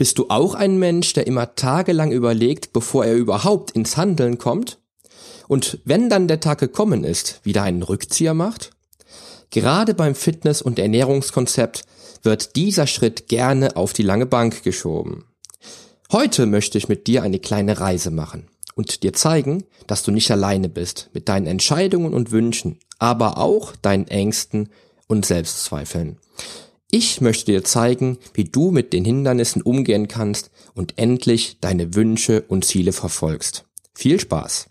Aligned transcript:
Bist 0.00 0.16
du 0.16 0.30
auch 0.30 0.54
ein 0.54 0.78
Mensch, 0.78 1.12
der 1.12 1.26
immer 1.26 1.56
tagelang 1.56 2.10
überlegt, 2.10 2.72
bevor 2.72 3.04
er 3.04 3.16
überhaupt 3.16 3.72
ins 3.72 3.98
Handeln 3.98 4.38
kommt? 4.38 4.78
Und 5.46 5.78
wenn 5.84 6.08
dann 6.08 6.26
der 6.26 6.40
Tag 6.40 6.58
gekommen 6.58 7.04
ist, 7.04 7.40
wieder 7.42 7.64
einen 7.64 7.82
Rückzieher 7.82 8.32
macht? 8.32 8.70
Gerade 9.50 9.92
beim 9.92 10.14
Fitness- 10.14 10.62
und 10.62 10.78
Ernährungskonzept 10.78 11.82
wird 12.22 12.56
dieser 12.56 12.86
Schritt 12.86 13.28
gerne 13.28 13.76
auf 13.76 13.92
die 13.92 14.02
lange 14.02 14.24
Bank 14.24 14.62
geschoben. 14.62 15.26
Heute 16.10 16.46
möchte 16.46 16.78
ich 16.78 16.88
mit 16.88 17.06
dir 17.06 17.22
eine 17.22 17.38
kleine 17.38 17.78
Reise 17.78 18.10
machen 18.10 18.48
und 18.76 19.02
dir 19.02 19.12
zeigen, 19.12 19.64
dass 19.86 20.02
du 20.02 20.12
nicht 20.12 20.30
alleine 20.30 20.70
bist 20.70 21.10
mit 21.12 21.28
deinen 21.28 21.46
Entscheidungen 21.46 22.14
und 22.14 22.30
Wünschen, 22.30 22.78
aber 22.98 23.36
auch 23.36 23.76
deinen 23.76 24.08
Ängsten 24.08 24.70
und 25.08 25.26
Selbstzweifeln. 25.26 26.16
Ich 26.92 27.20
möchte 27.20 27.52
dir 27.52 27.62
zeigen, 27.62 28.18
wie 28.34 28.44
du 28.44 28.72
mit 28.72 28.92
den 28.92 29.04
Hindernissen 29.04 29.62
umgehen 29.62 30.08
kannst 30.08 30.50
und 30.74 30.98
endlich 30.98 31.58
deine 31.60 31.94
Wünsche 31.94 32.42
und 32.48 32.64
Ziele 32.64 32.92
verfolgst. 32.92 33.64
Viel 33.94 34.18
Spaß! 34.18 34.66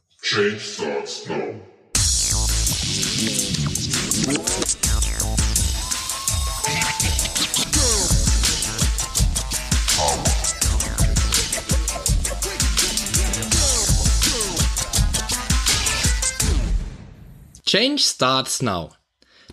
Change 17.65 17.99
starts 17.99 18.61
now. 18.63 18.98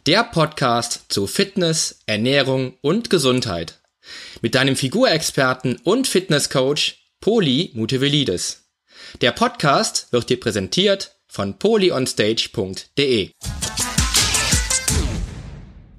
Der 0.07 0.23
Podcast 0.23 1.07
zu 1.09 1.27
Fitness, 1.27 1.99
Ernährung 2.07 2.75
und 2.81 3.11
Gesundheit. 3.11 3.81
Mit 4.41 4.55
deinem 4.55 4.77
Figurexperten 4.77 5.81
und 5.83 6.07
Fitnesscoach 6.07 7.11
Poli 7.21 7.73
Mutevelidis. 7.75 8.69
Der 9.21 9.33
Podcast 9.33 10.13
wird 10.13 10.31
dir 10.31 10.39
präsentiert 10.39 11.17
von 11.27 11.59
polyonstage.de. 11.59 13.31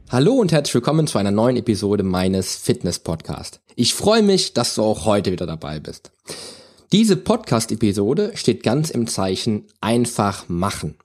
Hallo 0.10 0.36
und 0.36 0.54
herzlich 0.54 0.76
willkommen 0.76 1.08
zu 1.08 1.18
einer 1.18 1.32
neuen 1.32 1.58
Episode 1.58 2.04
meines 2.04 2.56
Fitness 2.56 3.00
Podcast. 3.00 3.60
Ich 3.76 3.94
freue 3.94 4.24
mich, 4.24 4.54
dass 4.54 4.76
du 4.76 4.84
auch 4.84 5.04
heute 5.04 5.34
wieder 5.34 5.48
dabei 5.48 5.82
bist. 5.82 6.12
Diese 6.94 7.18
Podcast-Episode 7.18 8.32
steht 8.36 8.64
ganz 8.64 8.90
im 8.90 9.08
Zeichen 9.08 9.66
einfach 9.82 10.48
machen. 10.48 10.98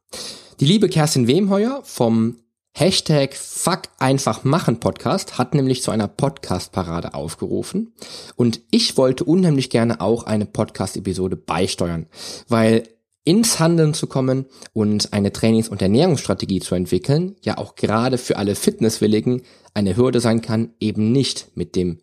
Die 0.61 0.67
liebe 0.67 0.89
Kerstin 0.89 1.27
Wemheuer 1.27 1.83
vom 1.83 2.37
Hashtag 2.75 3.35
Fuck 3.35 3.83
einfach 3.99 4.45
machen 4.45 4.81
Podcast 4.81 5.37
hat 5.37 5.55
nämlich 5.55 5.83
zu 5.83 5.91
einer 5.91 6.09
Podcast-Parade 6.09 7.13
aufgerufen 7.13 7.93
und 8.35 8.63
ich 8.71 8.97
wollte 8.97 9.25
unheimlich 9.25 9.69
gerne 9.69 10.01
auch 10.01 10.25
eine 10.25 10.47
Podcast-Episode 10.47 11.37
beisteuern, 11.37 12.07
weil 12.49 12.89
ins 13.25 13.61
Handeln 13.61 13.93
zu 13.93 14.07
kommen 14.07 14.47
und 14.73 15.13
eine 15.13 15.33
Trainings- 15.33 15.69
und 15.69 15.83
Ernährungsstrategie 15.83 16.61
zu 16.61 16.75
entwickeln, 16.75 17.37
ja 17.43 17.59
auch 17.59 17.75
gerade 17.75 18.17
für 18.17 18.39
alle 18.39 18.55
Fitnesswilligen 18.55 19.43
eine 19.75 19.97
Hürde 19.97 20.21
sein 20.21 20.41
kann, 20.41 20.71
eben 20.81 21.13
nicht 21.13 21.49
mit 21.55 21.77
dem, 21.77 22.01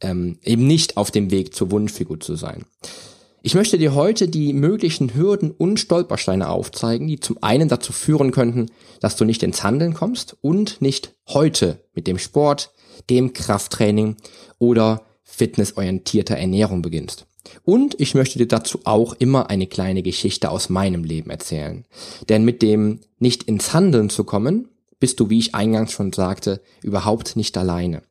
ähm, 0.00 0.40
eben 0.42 0.66
nicht 0.66 0.96
auf 0.96 1.12
dem 1.12 1.30
Weg 1.30 1.54
zur 1.54 1.70
Wunschfigur 1.70 2.18
zu 2.18 2.34
sein. 2.34 2.64
Ich 3.48 3.54
möchte 3.54 3.78
dir 3.78 3.94
heute 3.94 4.28
die 4.28 4.52
möglichen 4.52 5.14
Hürden 5.14 5.52
und 5.52 5.80
Stolpersteine 5.80 6.50
aufzeigen, 6.50 7.06
die 7.06 7.18
zum 7.18 7.42
einen 7.42 7.70
dazu 7.70 7.94
führen 7.94 8.30
könnten, 8.30 8.66
dass 9.00 9.16
du 9.16 9.24
nicht 9.24 9.42
ins 9.42 9.64
Handeln 9.64 9.94
kommst 9.94 10.36
und 10.42 10.82
nicht 10.82 11.14
heute 11.28 11.82
mit 11.94 12.06
dem 12.06 12.18
Sport, 12.18 12.74
dem 13.08 13.32
Krafttraining 13.32 14.16
oder 14.58 15.00
fitnessorientierter 15.24 16.36
Ernährung 16.36 16.82
beginnst. 16.82 17.24
Und 17.64 17.98
ich 17.98 18.14
möchte 18.14 18.38
dir 18.38 18.48
dazu 18.48 18.80
auch 18.84 19.14
immer 19.14 19.48
eine 19.48 19.66
kleine 19.66 20.02
Geschichte 20.02 20.50
aus 20.50 20.68
meinem 20.68 21.02
Leben 21.02 21.30
erzählen. 21.30 21.86
Denn 22.28 22.44
mit 22.44 22.60
dem 22.60 23.00
nicht 23.18 23.44
ins 23.44 23.72
Handeln 23.72 24.10
zu 24.10 24.24
kommen, 24.24 24.68
bist 25.00 25.20
du, 25.20 25.30
wie 25.30 25.38
ich 25.38 25.54
eingangs 25.54 25.92
schon 25.92 26.12
sagte, 26.12 26.60
überhaupt 26.82 27.34
nicht 27.34 27.56
alleine. 27.56 28.02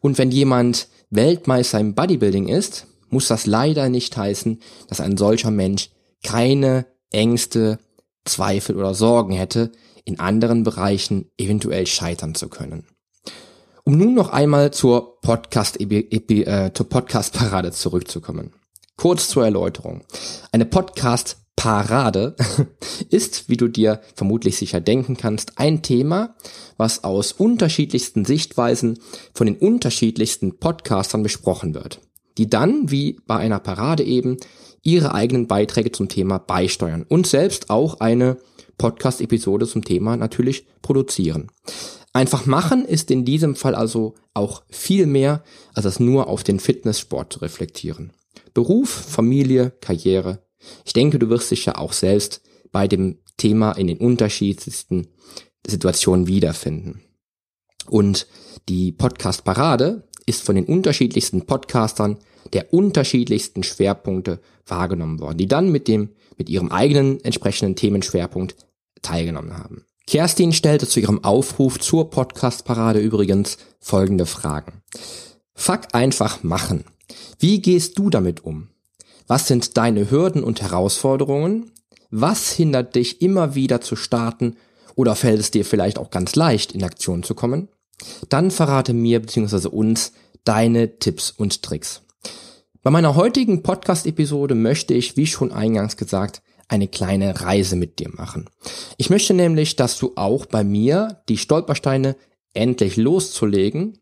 Und 0.00 0.16
wenn 0.16 0.30
jemand 0.30 0.88
Weltmeister 1.10 1.80
im 1.80 1.94
Bodybuilding 1.94 2.48
ist, 2.48 2.86
muss 3.08 3.28
das 3.28 3.46
leider 3.46 3.88
nicht 3.88 4.16
heißen, 4.16 4.60
dass 4.88 5.00
ein 5.00 5.16
solcher 5.16 5.50
Mensch 5.50 5.90
keine 6.22 6.86
Ängste, 7.10 7.78
Zweifel 8.24 8.76
oder 8.76 8.94
Sorgen 8.94 9.32
hätte, 9.32 9.72
in 10.04 10.20
anderen 10.20 10.62
Bereichen 10.62 11.30
eventuell 11.38 11.86
scheitern 11.86 12.34
zu 12.34 12.48
können. 12.48 12.86
Um 13.84 13.96
nun 13.96 14.14
noch 14.14 14.30
einmal 14.30 14.72
zur 14.72 15.18
äh, 15.22 16.70
zur 16.74 16.88
Podcast 16.88 17.36
zurückzukommen. 17.72 18.52
Kurz 18.96 19.28
zur 19.28 19.44
Erläuterung. 19.44 20.02
Eine 20.50 20.64
Podcast 20.64 21.38
Parade 21.54 22.36
ist, 23.10 23.48
wie 23.48 23.56
du 23.56 23.68
dir 23.68 24.00
vermutlich 24.14 24.56
sicher 24.56 24.80
denken 24.80 25.16
kannst, 25.16 25.58
ein 25.58 25.82
Thema, 25.82 26.36
was 26.76 27.04
aus 27.04 27.32
unterschiedlichsten 27.32 28.24
Sichtweisen 28.24 28.98
von 29.34 29.46
den 29.46 29.56
unterschiedlichsten 29.56 30.58
Podcastern 30.58 31.22
besprochen 31.22 31.74
wird 31.74 32.00
die 32.38 32.48
dann, 32.48 32.90
wie 32.90 33.18
bei 33.26 33.36
einer 33.36 33.60
Parade 33.60 34.04
eben, 34.04 34.36
ihre 34.82 35.14
eigenen 35.14 35.46
Beiträge 35.48 35.92
zum 35.92 36.08
Thema 36.08 36.38
beisteuern 36.38 37.04
und 37.08 37.26
selbst 37.26 37.70
auch 37.70 38.00
eine 38.00 38.36
Podcast-Episode 38.78 39.66
zum 39.66 39.84
Thema 39.84 40.16
natürlich 40.16 40.66
produzieren. 40.82 41.48
Einfach 42.12 42.46
machen 42.46 42.84
ist 42.84 43.10
in 43.10 43.24
diesem 43.24 43.56
Fall 43.56 43.74
also 43.74 44.14
auch 44.32 44.62
viel 44.70 45.06
mehr, 45.06 45.42
als 45.74 45.84
das 45.84 46.00
nur 46.00 46.28
auf 46.28 46.44
den 46.44 46.60
Fitnesssport 46.60 47.32
zu 47.32 47.40
reflektieren. 47.40 48.12
Beruf, 48.54 48.88
Familie, 48.88 49.72
Karriere. 49.80 50.46
Ich 50.84 50.92
denke, 50.92 51.18
du 51.18 51.28
wirst 51.28 51.50
dich 51.50 51.66
ja 51.66 51.76
auch 51.76 51.92
selbst 51.92 52.42
bei 52.72 52.88
dem 52.88 53.18
Thema 53.36 53.72
in 53.72 53.86
den 53.86 53.98
unterschiedlichsten 53.98 55.08
Situationen 55.66 56.26
wiederfinden. 56.26 57.02
Und 57.86 58.26
die 58.68 58.92
Podcast-Parade 58.92 60.08
ist 60.26 60.42
von 60.42 60.56
den 60.56 60.66
unterschiedlichsten 60.66 61.46
Podcastern 61.46 62.18
der 62.52 62.72
unterschiedlichsten 62.72 63.62
Schwerpunkte 63.62 64.40
wahrgenommen 64.66 65.20
worden, 65.20 65.38
die 65.38 65.48
dann 65.48 65.70
mit 65.70 65.88
dem, 65.88 66.10
mit 66.36 66.48
ihrem 66.48 66.70
eigenen 66.70 67.22
entsprechenden 67.24 67.76
Themenschwerpunkt 67.76 68.56
teilgenommen 69.02 69.56
haben. 69.56 69.84
Kerstin 70.06 70.52
stellte 70.52 70.86
zu 70.86 71.00
ihrem 71.00 71.24
Aufruf 71.24 71.80
zur 71.80 72.10
Podcast-Parade 72.10 73.00
übrigens 73.00 73.58
folgende 73.80 74.26
Fragen. 74.26 74.82
Fuck 75.54 75.88
einfach 75.92 76.42
machen. 76.42 76.84
Wie 77.38 77.60
gehst 77.60 77.98
du 77.98 78.10
damit 78.10 78.44
um? 78.44 78.68
Was 79.26 79.48
sind 79.48 79.76
deine 79.76 80.10
Hürden 80.10 80.44
und 80.44 80.62
Herausforderungen? 80.62 81.72
Was 82.10 82.52
hindert 82.52 82.94
dich 82.94 83.20
immer 83.20 83.56
wieder 83.56 83.80
zu 83.80 83.96
starten 83.96 84.56
oder 84.94 85.16
fällt 85.16 85.40
es 85.40 85.50
dir 85.50 85.64
vielleicht 85.64 85.98
auch 85.98 86.10
ganz 86.10 86.36
leicht, 86.36 86.72
in 86.72 86.84
Aktion 86.84 87.24
zu 87.24 87.34
kommen? 87.34 87.68
Dann 88.28 88.50
verrate 88.50 88.92
mir 88.92 89.20
bzw. 89.20 89.68
uns 89.68 90.12
deine 90.44 90.98
Tipps 90.98 91.30
und 91.30 91.62
Tricks. 91.62 92.02
Bei 92.82 92.90
meiner 92.90 93.16
heutigen 93.16 93.62
Podcast-Episode 93.62 94.54
möchte 94.54 94.94
ich, 94.94 95.16
wie 95.16 95.26
schon 95.26 95.50
eingangs 95.50 95.96
gesagt, 95.96 96.42
eine 96.68 96.88
kleine 96.88 97.40
Reise 97.40 97.76
mit 97.76 97.98
dir 97.98 98.10
machen. 98.10 98.48
Ich 98.96 99.10
möchte 99.10 99.34
nämlich, 99.34 99.76
dass 99.76 99.98
du 99.98 100.12
auch 100.16 100.46
bei 100.46 100.64
mir 100.64 101.22
die 101.28 101.38
Stolpersteine 101.38 102.16
endlich 102.54 102.96
loszulegen, 102.96 103.98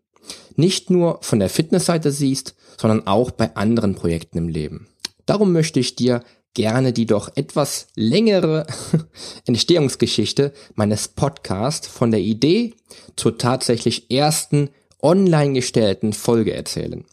nicht 0.56 0.91
nur 0.91 1.19
von 1.22 1.38
der 1.38 1.50
Fitnessseite 1.50 2.10
siehst, 2.12 2.54
sondern 2.78 3.06
auch 3.06 3.31
bei 3.31 3.54
anderen 3.56 3.94
Projekten 3.94 4.38
im 4.38 4.49
Leben. 4.49 4.88
Darum 5.27 5.53
möchte 5.53 5.81
ich 5.81 5.97
dir 5.97 6.22
gerne 6.54 6.92
die 6.92 7.06
doch 7.06 7.31
etwas 7.34 7.88
längere 7.97 8.66
Entstehungsgeschichte 9.47 10.53
meines 10.75 11.09
Podcasts 11.09 11.87
von 11.87 12.10
der 12.10 12.20
Idee 12.20 12.75
zur 13.16 13.37
tatsächlich 13.37 14.10
ersten 14.10 14.70
online 15.03 15.53
gestellten 15.53 16.12
Folge 16.12 16.54
erzählen. 16.54 17.04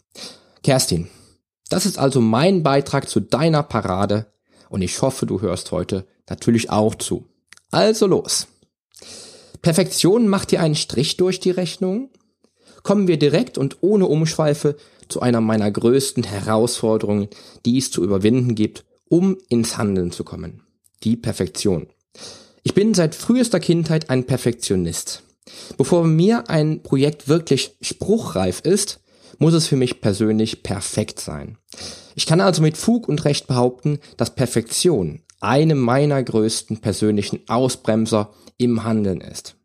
Kerstin, 0.62 1.08
das 1.68 1.86
ist 1.86 1.98
also 1.98 2.20
mein 2.20 2.62
Beitrag 2.62 3.08
zu 3.08 3.20
deiner 3.20 3.62
Parade 3.62 4.26
und 4.70 4.80
ich 4.80 5.02
hoffe, 5.02 5.26
du 5.26 5.40
hörst 5.40 5.72
heute 5.72 6.06
natürlich 6.30 6.70
auch 6.70 6.94
zu. 6.94 7.26
Also 7.70 8.06
los. 8.06 8.46
Perfektion 9.60 10.28
macht 10.28 10.52
dir 10.52 10.60
einen 10.60 10.74
Strich 10.74 11.16
durch 11.16 11.40
die 11.40 11.50
Rechnung? 11.50 12.10
Kommen 12.82 13.06
wir 13.06 13.18
direkt 13.18 13.58
und 13.58 13.78
ohne 13.80 14.06
Umschweife 14.06 14.76
zu 15.08 15.20
einer 15.20 15.40
meiner 15.40 15.70
größten 15.70 16.24
Herausforderungen, 16.24 17.28
die 17.64 17.78
es 17.78 17.90
zu 17.90 18.02
überwinden 18.02 18.54
gibt 18.54 18.84
um 19.12 19.36
ins 19.50 19.76
Handeln 19.76 20.10
zu 20.10 20.24
kommen. 20.24 20.62
Die 21.04 21.18
Perfektion. 21.18 21.88
Ich 22.62 22.72
bin 22.72 22.94
seit 22.94 23.14
frühester 23.14 23.60
Kindheit 23.60 24.08
ein 24.08 24.24
Perfektionist. 24.24 25.22
Bevor 25.76 26.04
mir 26.04 26.48
ein 26.48 26.82
Projekt 26.82 27.28
wirklich 27.28 27.76
spruchreif 27.82 28.60
ist, 28.60 29.00
muss 29.38 29.52
es 29.52 29.66
für 29.66 29.76
mich 29.76 30.00
persönlich 30.00 30.62
perfekt 30.62 31.20
sein. 31.20 31.58
Ich 32.14 32.24
kann 32.24 32.40
also 32.40 32.62
mit 32.62 32.78
Fug 32.78 33.06
und 33.06 33.26
Recht 33.26 33.48
behaupten, 33.48 33.98
dass 34.16 34.34
Perfektion 34.34 35.20
eine 35.40 35.74
meiner 35.74 36.22
größten 36.22 36.78
persönlichen 36.78 37.40
Ausbremser 37.48 38.32
im 38.56 38.82
Handeln 38.82 39.20
ist. 39.20 39.56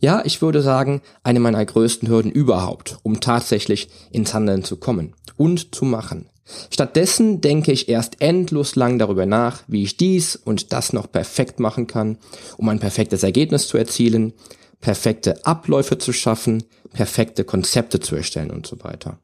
Ja, 0.00 0.22
ich 0.26 0.42
würde 0.42 0.60
sagen, 0.60 1.00
eine 1.22 1.40
meiner 1.40 1.64
größten 1.64 2.06
Hürden 2.06 2.30
überhaupt, 2.30 2.98
um 3.02 3.20
tatsächlich 3.20 3.88
ins 4.10 4.34
Handeln 4.34 4.62
zu 4.62 4.76
kommen 4.76 5.14
und 5.38 5.74
zu 5.74 5.86
machen. 5.86 6.28
Stattdessen 6.70 7.40
denke 7.40 7.72
ich 7.72 7.88
erst 7.88 8.20
endlos 8.20 8.76
lang 8.76 8.98
darüber 8.98 9.26
nach, 9.26 9.62
wie 9.66 9.82
ich 9.82 9.96
dies 9.96 10.36
und 10.36 10.72
das 10.72 10.92
noch 10.92 11.10
perfekt 11.10 11.60
machen 11.60 11.86
kann, 11.86 12.18
um 12.56 12.68
ein 12.68 12.80
perfektes 12.80 13.22
Ergebnis 13.22 13.68
zu 13.68 13.78
erzielen, 13.78 14.32
perfekte 14.80 15.44
Abläufe 15.44 15.98
zu 15.98 16.12
schaffen, 16.12 16.64
perfekte 16.92 17.44
Konzepte 17.44 18.00
zu 18.00 18.16
erstellen 18.16 18.50
und 18.50 18.66
so 18.66 18.82
weiter. 18.82 19.18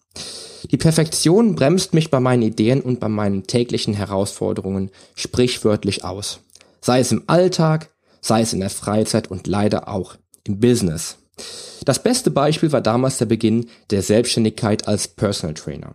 Die 0.71 0.77
Perfektion 0.77 1.55
bremst 1.55 1.95
mich 1.95 2.11
bei 2.11 2.21
meinen 2.21 2.43
Ideen 2.43 2.81
und 2.81 3.01
bei 3.01 3.09
meinen 3.09 3.47
täglichen 3.47 3.95
Herausforderungen 3.95 4.91
sprichwörtlich 5.15 6.05
aus. 6.05 6.41
Sei 6.81 7.01
es 7.01 7.13
im 7.13 7.25
Alltag, 7.27 7.91
sei 8.21 8.41
es 8.41 8.53
in 8.53 8.61
der 8.61 8.71
Freizeit 8.71 9.31
und 9.31 9.47
leider 9.47 9.89
auch 9.89 10.17
im 10.45 10.59
Business. 10.61 11.19
Das 11.85 12.03
beste 12.03 12.31
Beispiel 12.31 12.73
war 12.73 12.81
damals 12.81 13.19
der 13.19 13.27
Beginn 13.27 13.69
der 13.91 14.03
Selbstständigkeit 14.03 14.89
als 14.89 15.09
Personal 15.09 15.55
Trainer. 15.55 15.95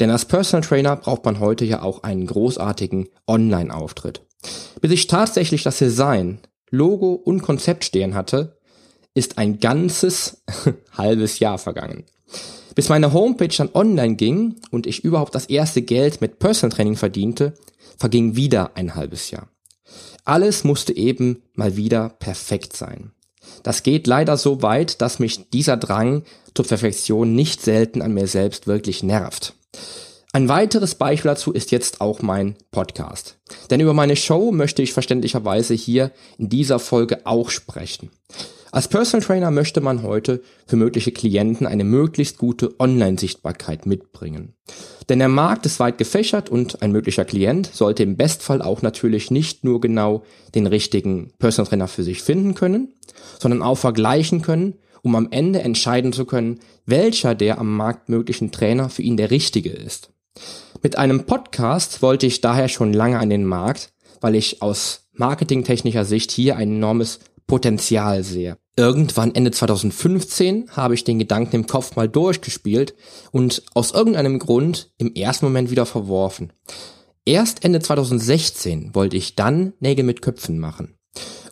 Denn 0.00 0.10
als 0.10 0.24
Personal 0.24 0.66
Trainer 0.66 0.96
braucht 0.96 1.24
man 1.24 1.40
heute 1.40 1.64
ja 1.64 1.82
auch 1.82 2.02
einen 2.02 2.26
großartigen 2.26 3.08
Online-Auftritt. 3.26 4.22
Bis 4.80 4.90
ich 4.90 5.06
tatsächlich 5.06 5.62
das 5.62 5.78
Design, 5.78 6.40
Logo 6.70 7.12
und 7.12 7.42
Konzept 7.42 7.84
stehen 7.84 8.14
hatte, 8.14 8.58
ist 9.14 9.38
ein 9.38 9.60
ganzes 9.60 10.42
halbes 10.96 11.38
Jahr 11.38 11.58
vergangen. 11.58 12.04
Bis 12.74 12.90
meine 12.90 13.12
Homepage 13.12 13.54
dann 13.56 13.70
online 13.72 14.16
ging 14.16 14.56
und 14.70 14.86
ich 14.86 15.02
überhaupt 15.02 15.34
das 15.34 15.46
erste 15.46 15.80
Geld 15.80 16.20
mit 16.20 16.38
Personal 16.38 16.76
Training 16.76 16.96
verdiente, 16.96 17.54
verging 17.96 18.36
wieder 18.36 18.76
ein 18.76 18.94
halbes 18.94 19.30
Jahr. 19.30 19.48
Alles 20.24 20.64
musste 20.64 20.94
eben 20.94 21.42
mal 21.54 21.76
wieder 21.76 22.10
perfekt 22.10 22.76
sein. 22.76 23.12
Das 23.62 23.82
geht 23.82 24.06
leider 24.06 24.36
so 24.36 24.60
weit, 24.60 25.00
dass 25.00 25.18
mich 25.18 25.48
dieser 25.50 25.76
Drang 25.76 26.24
zur 26.54 26.66
Perfektion 26.66 27.34
nicht 27.34 27.62
selten 27.62 28.02
an 28.02 28.12
mir 28.12 28.26
selbst 28.26 28.66
wirklich 28.66 29.02
nervt. 29.02 29.54
Ein 30.32 30.48
weiteres 30.48 30.96
Beispiel 30.96 31.30
dazu 31.30 31.52
ist 31.52 31.70
jetzt 31.70 32.00
auch 32.02 32.20
mein 32.20 32.56
Podcast. 32.70 33.38
Denn 33.70 33.80
über 33.80 33.94
meine 33.94 34.16
Show 34.16 34.52
möchte 34.52 34.82
ich 34.82 34.92
verständlicherweise 34.92 35.72
hier 35.72 36.12
in 36.36 36.50
dieser 36.50 36.78
Folge 36.78 37.24
auch 37.24 37.48
sprechen. 37.48 38.10
Als 38.70 38.88
Personal 38.88 39.24
Trainer 39.24 39.50
möchte 39.50 39.80
man 39.80 40.02
heute 40.02 40.42
für 40.66 40.76
mögliche 40.76 41.10
Klienten 41.10 41.66
eine 41.66 41.84
möglichst 41.84 42.36
gute 42.36 42.78
Online-Sichtbarkeit 42.78 43.86
mitbringen. 43.86 44.52
Denn 45.08 45.20
der 45.20 45.28
Markt 45.28 45.64
ist 45.64 45.80
weit 45.80 45.96
gefächert 45.96 46.50
und 46.50 46.82
ein 46.82 46.92
möglicher 46.92 47.24
Klient 47.24 47.70
sollte 47.72 48.02
im 48.02 48.18
Bestfall 48.18 48.60
auch 48.60 48.82
natürlich 48.82 49.30
nicht 49.30 49.64
nur 49.64 49.80
genau 49.80 50.24
den 50.54 50.66
richtigen 50.66 51.32
Personal 51.38 51.70
Trainer 51.70 51.88
für 51.88 52.02
sich 52.02 52.22
finden 52.22 52.54
können, 52.54 52.92
sondern 53.38 53.62
auch 53.62 53.78
vergleichen 53.78 54.42
können, 54.42 54.74
um 55.06 55.14
am 55.14 55.28
Ende 55.30 55.62
entscheiden 55.62 56.12
zu 56.12 56.24
können, 56.24 56.58
welcher 56.84 57.36
der 57.36 57.60
am 57.60 57.76
Markt 57.76 58.08
möglichen 58.08 58.50
Trainer 58.50 58.88
für 58.88 59.02
ihn 59.02 59.16
der 59.16 59.30
richtige 59.30 59.70
ist. 59.70 60.10
Mit 60.82 60.98
einem 60.98 61.26
Podcast 61.26 62.02
wollte 62.02 62.26
ich 62.26 62.40
daher 62.40 62.66
schon 62.68 62.92
lange 62.92 63.20
an 63.20 63.30
den 63.30 63.44
Markt, 63.44 63.92
weil 64.20 64.34
ich 64.34 64.62
aus 64.62 65.06
marketingtechnischer 65.12 66.04
Sicht 66.04 66.32
hier 66.32 66.56
ein 66.56 66.72
enormes 66.72 67.20
Potenzial 67.46 68.24
sehe. 68.24 68.56
Irgendwann 68.76 69.32
Ende 69.32 69.52
2015 69.52 70.70
habe 70.72 70.94
ich 70.94 71.04
den 71.04 71.20
Gedanken 71.20 71.54
im 71.54 71.66
Kopf 71.68 71.94
mal 71.94 72.08
durchgespielt 72.08 72.96
und 73.30 73.62
aus 73.74 73.92
irgendeinem 73.92 74.40
Grund 74.40 74.90
im 74.98 75.14
ersten 75.14 75.46
Moment 75.46 75.70
wieder 75.70 75.86
verworfen. 75.86 76.52
Erst 77.24 77.64
Ende 77.64 77.78
2016 77.78 78.92
wollte 78.92 79.16
ich 79.16 79.36
dann 79.36 79.72
Nägel 79.78 80.04
mit 80.04 80.20
Köpfen 80.20 80.58
machen. 80.58 80.96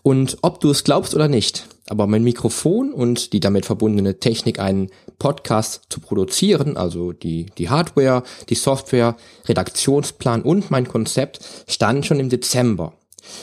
Und 0.02 0.38
ob 0.42 0.60
du 0.60 0.70
es 0.70 0.84
glaubst 0.84 1.14
oder 1.14 1.28
nicht, 1.28 1.66
aber 1.88 2.06
mein 2.06 2.24
Mikrofon 2.24 2.92
und 2.92 3.32
die 3.32 3.40
damit 3.40 3.66
verbundene 3.66 4.18
Technik, 4.18 4.58
einen 4.58 4.90
Podcast 5.18 5.82
zu 5.88 6.00
produzieren, 6.00 6.76
also 6.76 7.12
die, 7.12 7.46
die 7.58 7.70
Hardware, 7.70 8.22
die 8.48 8.54
Software, 8.54 9.16
Redaktionsplan 9.46 10.42
und 10.42 10.70
mein 10.70 10.88
Konzept, 10.88 11.40
stand 11.66 12.06
schon 12.06 12.20
im 12.20 12.28
Dezember. 12.28 12.94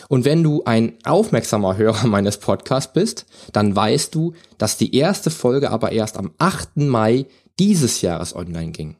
Und 0.09 0.25
wenn 0.25 0.43
du 0.43 0.63
ein 0.65 0.93
aufmerksamer 1.03 1.77
Hörer 1.77 2.07
meines 2.07 2.37
Podcasts 2.37 2.93
bist, 2.93 3.25
dann 3.53 3.75
weißt 3.75 4.13
du, 4.13 4.33
dass 4.57 4.77
die 4.77 4.95
erste 4.95 5.29
Folge 5.31 5.71
aber 5.71 5.91
erst 5.91 6.17
am 6.17 6.31
8. 6.37 6.77
Mai 6.77 7.25
dieses 7.59 8.01
Jahres 8.01 8.35
online 8.35 8.71
ging. 8.71 8.97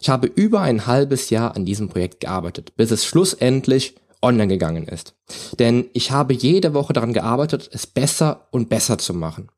Ich 0.00 0.08
habe 0.08 0.28
über 0.28 0.60
ein 0.60 0.86
halbes 0.86 1.30
Jahr 1.30 1.56
an 1.56 1.64
diesem 1.64 1.88
Projekt 1.88 2.20
gearbeitet, 2.20 2.76
bis 2.76 2.90
es 2.90 3.04
schlussendlich 3.04 3.96
online 4.24 4.48
gegangen 4.48 4.88
ist. 4.88 5.14
Denn 5.58 5.86
ich 5.92 6.10
habe 6.10 6.34
jede 6.34 6.74
Woche 6.74 6.92
daran 6.92 7.12
gearbeitet, 7.12 7.70
es 7.72 7.86
besser 7.86 8.48
und 8.50 8.68
besser 8.68 8.98
zu 8.98 9.14
machen. 9.14 9.48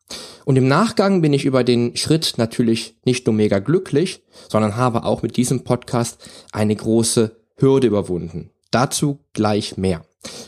Und 0.45 0.57
im 0.57 0.69
Nachgang 0.69 1.23
bin 1.23 1.33
ich 1.33 1.45
über 1.45 1.65
den 1.65 1.97
Schritt 1.97 2.35
natürlich 2.37 2.97
nicht 3.05 3.27
nur 3.27 3.35
mega 3.35 3.59
glücklich, 3.59 4.23
sondern 4.49 4.77
habe 4.77 5.05
auch 5.05 5.23
mit 5.23 5.37
diesem 5.37 5.65
Podcast 5.65 6.19
eine 6.53 6.77
große 6.77 7.37
Hürde 7.57 7.87
überwunden. 7.87 8.51
Dazu 8.71 9.21
gleich 9.33 9.77
mehr 9.77 10.05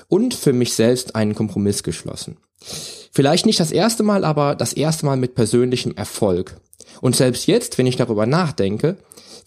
und 0.08 0.34
für 0.34 0.52
mich 0.52 0.74
selbst 0.74 1.14
einen 1.14 1.34
Kompromiss 1.34 1.82
geschlossen. 1.82 2.36
Vielleicht 3.12 3.46
nicht 3.46 3.60
das 3.60 3.72
erste 3.72 4.02
Mal, 4.02 4.24
aber 4.24 4.54
das 4.54 4.72
erste 4.72 5.06
Mal 5.06 5.16
mit 5.16 5.34
persönlichem 5.34 5.96
Erfolg. 5.96 6.60
Und 7.00 7.16
selbst 7.16 7.46
jetzt, 7.46 7.78
wenn 7.78 7.86
ich 7.86 7.96
darüber 7.96 8.26
nachdenke, 8.26 8.98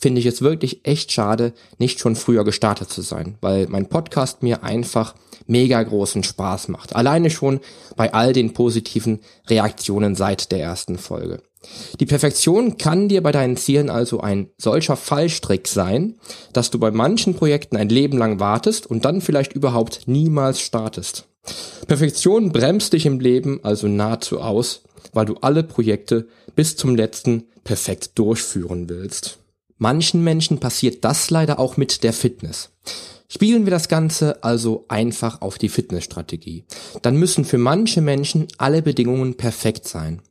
finde 0.02 0.20
ich 0.20 0.26
es 0.26 0.42
wirklich 0.42 0.86
echt 0.86 1.12
schade, 1.12 1.54
nicht 1.78 2.00
schon 2.00 2.16
früher 2.16 2.44
gestartet 2.44 2.90
zu 2.90 3.02
sein, 3.02 3.38
weil 3.40 3.68
mein 3.68 3.88
Podcast 3.88 4.42
mir 4.42 4.64
einfach 4.64 5.16
mega 5.46 5.82
großen 5.82 6.24
Spaß 6.24 6.70
macht. 6.70 6.96
Alleine 6.96 7.30
schon 7.30 7.60
bei 7.96 8.14
all 8.14 8.34
den 8.34 8.54
positiven 8.54 9.20
Reaktionen 9.48 10.16
seit 10.16 10.52
der 10.52 10.60
ersten 10.60 10.98
Folge. 10.98 11.42
Die 12.00 12.08
Perfektion 12.08 12.78
kann 12.78 13.08
dir 13.08 13.22
bei 13.22 13.32
deinen 13.32 13.56
Zielen 13.56 13.92
also 13.92 14.20
ein 14.22 14.50
solcher 14.58 14.96
Fallstrick 14.96 15.68
sein, 15.68 16.16
dass 16.54 16.72
du 16.72 16.80
bei 16.80 16.90
manchen 16.90 17.36
Projekten 17.36 17.78
ein 17.78 17.90
Leben 17.90 18.18
lang 18.18 18.40
wartest 18.40 18.88
und 18.88 19.06
dann 19.06 19.22
vielleicht 19.22 19.54
überhaupt 19.54 20.08
niemals 20.08 20.60
startest. 20.60 21.28
Perfektion 21.88 22.52
bremst 22.52 22.94
dich 22.94 23.06
im 23.06 23.20
Leben 23.20 23.60
also 23.64 23.88
nahezu 23.88 24.42
aus, 24.42 24.82
weil 25.14 25.26
du 25.26 25.36
alle 25.42 25.62
Projekte 25.64 26.28
bis 26.56 26.76
zum 26.76 26.96
letzten 26.96 27.44
perfekt 27.64 28.12
durchführen 28.16 28.90
willst. 28.90 29.41
Manchen 29.82 30.24
Menschen 30.24 30.60
passiert 30.60 31.04
das 31.04 31.32
leider 31.32 31.58
auch 31.58 31.76
mit 31.76 32.04
der 32.04 32.14
Fitness. 32.14 32.70
Spielen 33.28 33.66
wir 33.66 33.72
das 33.72 33.88
Ganze 33.88 34.44
also 34.44 34.86
einfach 34.90 35.42
auf 35.42 35.58
die 35.58 35.70
Fitnessstrategie. 35.70 36.66
Dann 37.02 37.16
müssen 37.16 37.46
für 37.46 37.58
manche 37.58 38.00
Menschen 38.00 38.48
alle 38.60 38.84
Bedingungen 38.84 39.38
perfekt 39.38 39.88
sein. 39.88 40.22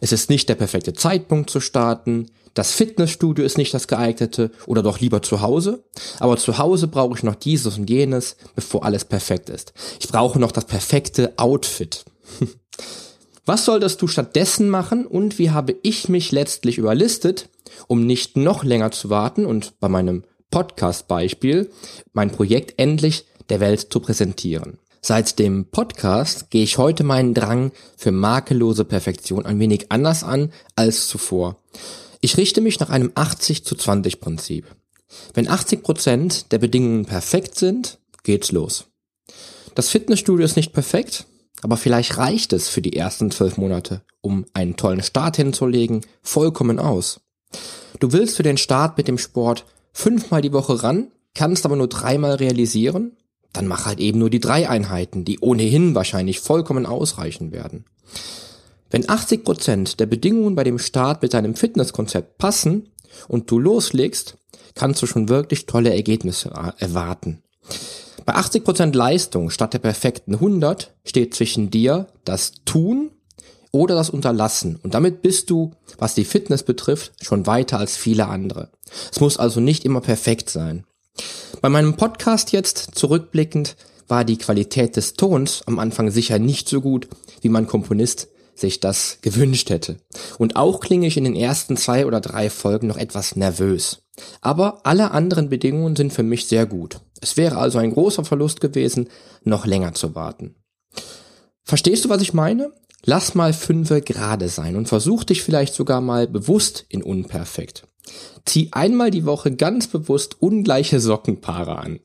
Es 0.00 0.12
ist 0.12 0.30
nicht 0.30 0.48
der 0.48 0.54
perfekte 0.54 0.94
Zeitpunkt 0.94 1.50
zu 1.50 1.60
starten, 1.60 2.30
das 2.54 2.72
Fitnessstudio 2.72 3.44
ist 3.44 3.58
nicht 3.58 3.74
das 3.74 3.86
geeignete 3.86 4.50
oder 4.66 4.82
doch 4.82 4.98
lieber 4.98 5.20
zu 5.20 5.42
Hause. 5.42 5.84
Aber 6.18 6.38
zu 6.38 6.56
Hause 6.56 6.88
brauche 6.88 7.18
ich 7.18 7.22
noch 7.22 7.34
dieses 7.34 7.76
und 7.76 7.90
jenes, 7.90 8.38
bevor 8.54 8.82
alles 8.82 9.04
perfekt 9.04 9.50
ist. 9.50 9.74
Ich 10.00 10.08
brauche 10.08 10.38
noch 10.38 10.52
das 10.52 10.64
perfekte 10.64 11.34
Outfit. 11.36 12.06
Was 13.48 13.64
solltest 13.64 14.02
du 14.02 14.08
stattdessen 14.08 14.68
machen 14.68 15.06
und 15.06 15.38
wie 15.38 15.50
habe 15.50 15.76
ich 15.84 16.08
mich 16.08 16.32
letztlich 16.32 16.78
überlistet, 16.78 17.48
um 17.86 18.04
nicht 18.04 18.36
noch 18.36 18.64
länger 18.64 18.90
zu 18.90 19.08
warten 19.08 19.46
und 19.46 19.78
bei 19.78 19.88
meinem 19.88 20.24
Podcast-Beispiel 20.50 21.70
mein 22.12 22.32
Projekt 22.32 22.74
endlich 22.76 23.24
der 23.48 23.60
Welt 23.60 23.86
zu 23.92 24.00
präsentieren? 24.00 24.80
Seit 25.00 25.38
dem 25.38 25.66
Podcast 25.66 26.50
gehe 26.50 26.64
ich 26.64 26.76
heute 26.76 27.04
meinen 27.04 27.34
Drang 27.34 27.70
für 27.96 28.10
makellose 28.10 28.84
Perfektion 28.84 29.46
ein 29.46 29.60
wenig 29.60 29.92
anders 29.92 30.24
an 30.24 30.52
als 30.74 31.06
zuvor. 31.06 31.56
Ich 32.20 32.38
richte 32.38 32.60
mich 32.60 32.80
nach 32.80 32.90
einem 32.90 33.12
80 33.14 33.64
zu 33.64 33.76
20 33.76 34.18
Prinzip. 34.18 34.66
Wenn 35.34 35.48
80 35.48 35.84
Prozent 35.84 36.50
der 36.50 36.58
Bedingungen 36.58 37.04
perfekt 37.04 37.54
sind, 37.54 38.00
geht's 38.24 38.50
los. 38.50 38.86
Das 39.76 39.90
Fitnessstudio 39.90 40.44
ist 40.44 40.56
nicht 40.56 40.72
perfekt, 40.72 41.26
aber 41.62 41.76
vielleicht 41.76 42.18
reicht 42.18 42.52
es 42.52 42.68
für 42.68 42.82
die 42.82 42.96
ersten 42.96 43.30
zwölf 43.30 43.56
Monate, 43.56 44.02
um 44.20 44.46
einen 44.52 44.76
tollen 44.76 45.02
Start 45.02 45.36
hinzulegen, 45.36 46.04
vollkommen 46.22 46.78
aus. 46.78 47.20
Du 48.00 48.12
willst 48.12 48.36
für 48.36 48.42
den 48.42 48.58
Start 48.58 48.98
mit 48.98 49.08
dem 49.08 49.18
Sport 49.18 49.64
fünfmal 49.92 50.42
die 50.42 50.52
Woche 50.52 50.82
ran, 50.82 51.08
kannst 51.34 51.64
aber 51.64 51.76
nur 51.76 51.88
dreimal 51.88 52.34
realisieren 52.34 53.16
dann 53.56 53.66
mach 53.68 53.86
halt 53.86 54.00
eben 54.00 54.18
nur 54.18 54.28
die 54.28 54.40
drei 54.40 54.68
Einheiten, 54.68 55.24
die 55.24 55.40
ohnehin 55.40 55.94
wahrscheinlich 55.94 56.40
vollkommen 56.40 56.84
ausreichen 56.84 57.52
werden. 57.52 57.86
Wenn 58.90 59.08
80 59.08 59.44
Prozent 59.44 60.00
der 60.00 60.06
Bedingungen 60.06 60.54
bei 60.54 60.62
dem 60.62 60.78
Start 60.78 61.22
mit 61.22 61.32
deinem 61.32 61.54
Fitnesskonzept 61.54 62.36
passen 62.38 62.90
und 63.28 63.50
du 63.50 63.58
loslegst, 63.58 64.36
kannst 64.74 65.00
du 65.00 65.06
schon 65.06 65.28
wirklich 65.28 65.64
tolle 65.64 65.94
Ergebnisse 65.94 66.50
erwarten. 66.78 67.42
Bei 68.24 68.34
80 68.34 68.64
Prozent 68.64 68.96
Leistung 68.96 69.50
statt 69.50 69.74
der 69.74 69.78
perfekten 69.78 70.34
100 70.34 70.94
steht 71.04 71.34
zwischen 71.34 71.70
dir 71.70 72.06
das 72.24 72.52
Tun 72.64 73.10
oder 73.70 73.94
das 73.94 74.10
Unterlassen. 74.10 74.76
Und 74.82 74.94
damit 74.94 75.22
bist 75.22 75.50
du, 75.50 75.72
was 75.98 76.14
die 76.14 76.24
Fitness 76.24 76.62
betrifft, 76.62 77.12
schon 77.22 77.46
weiter 77.46 77.78
als 77.78 77.96
viele 77.96 78.26
andere. 78.26 78.70
Es 79.12 79.20
muss 79.20 79.36
also 79.36 79.60
nicht 79.60 79.84
immer 79.84 80.00
perfekt 80.00 80.50
sein. 80.50 80.84
Bei 81.60 81.68
meinem 81.68 81.96
Podcast 81.96 82.52
jetzt 82.52 82.90
zurückblickend 82.94 83.76
war 84.08 84.24
die 84.24 84.38
Qualität 84.38 84.96
des 84.96 85.14
Tons 85.14 85.62
am 85.66 85.78
Anfang 85.78 86.10
sicher 86.10 86.38
nicht 86.38 86.68
so 86.68 86.80
gut, 86.80 87.08
wie 87.40 87.48
mein 87.48 87.66
Komponist 87.66 88.28
sich 88.54 88.80
das 88.80 89.18
gewünscht 89.20 89.70
hätte. 89.70 89.98
Und 90.38 90.56
auch 90.56 90.80
klinge 90.80 91.06
ich 91.06 91.16
in 91.16 91.24
den 91.24 91.36
ersten 91.36 91.76
zwei 91.76 92.06
oder 92.06 92.20
drei 92.20 92.50
Folgen 92.50 92.86
noch 92.86 92.96
etwas 92.96 93.36
nervös. 93.36 94.02
Aber 94.40 94.80
alle 94.84 95.10
anderen 95.10 95.50
Bedingungen 95.50 95.96
sind 95.96 96.12
für 96.12 96.22
mich 96.22 96.46
sehr 96.46 96.64
gut. 96.66 97.00
Es 97.20 97.36
wäre 97.36 97.58
also 97.58 97.78
ein 97.78 97.92
großer 97.92 98.24
Verlust 98.24 98.60
gewesen, 98.60 99.08
noch 99.44 99.66
länger 99.66 99.94
zu 99.94 100.14
warten. 100.14 100.54
Verstehst 101.62 102.04
du, 102.04 102.08
was 102.08 102.22
ich 102.22 102.32
meine? 102.32 102.72
Lass 103.04 103.34
mal 103.34 103.52
fünfe 103.52 104.00
gerade 104.00 104.48
sein 104.48 104.76
und 104.76 104.88
versuch 104.88 105.24
dich 105.24 105.42
vielleicht 105.42 105.74
sogar 105.74 106.00
mal 106.00 106.26
bewusst 106.26 106.84
in 106.88 107.02
unperfekt. 107.02 107.86
Zieh 108.44 108.68
einmal 108.72 109.10
die 109.10 109.26
Woche 109.26 109.54
ganz 109.54 109.88
bewusst 109.88 110.40
ungleiche 110.40 111.00
Sockenpaare 111.00 111.78
an. 111.78 112.00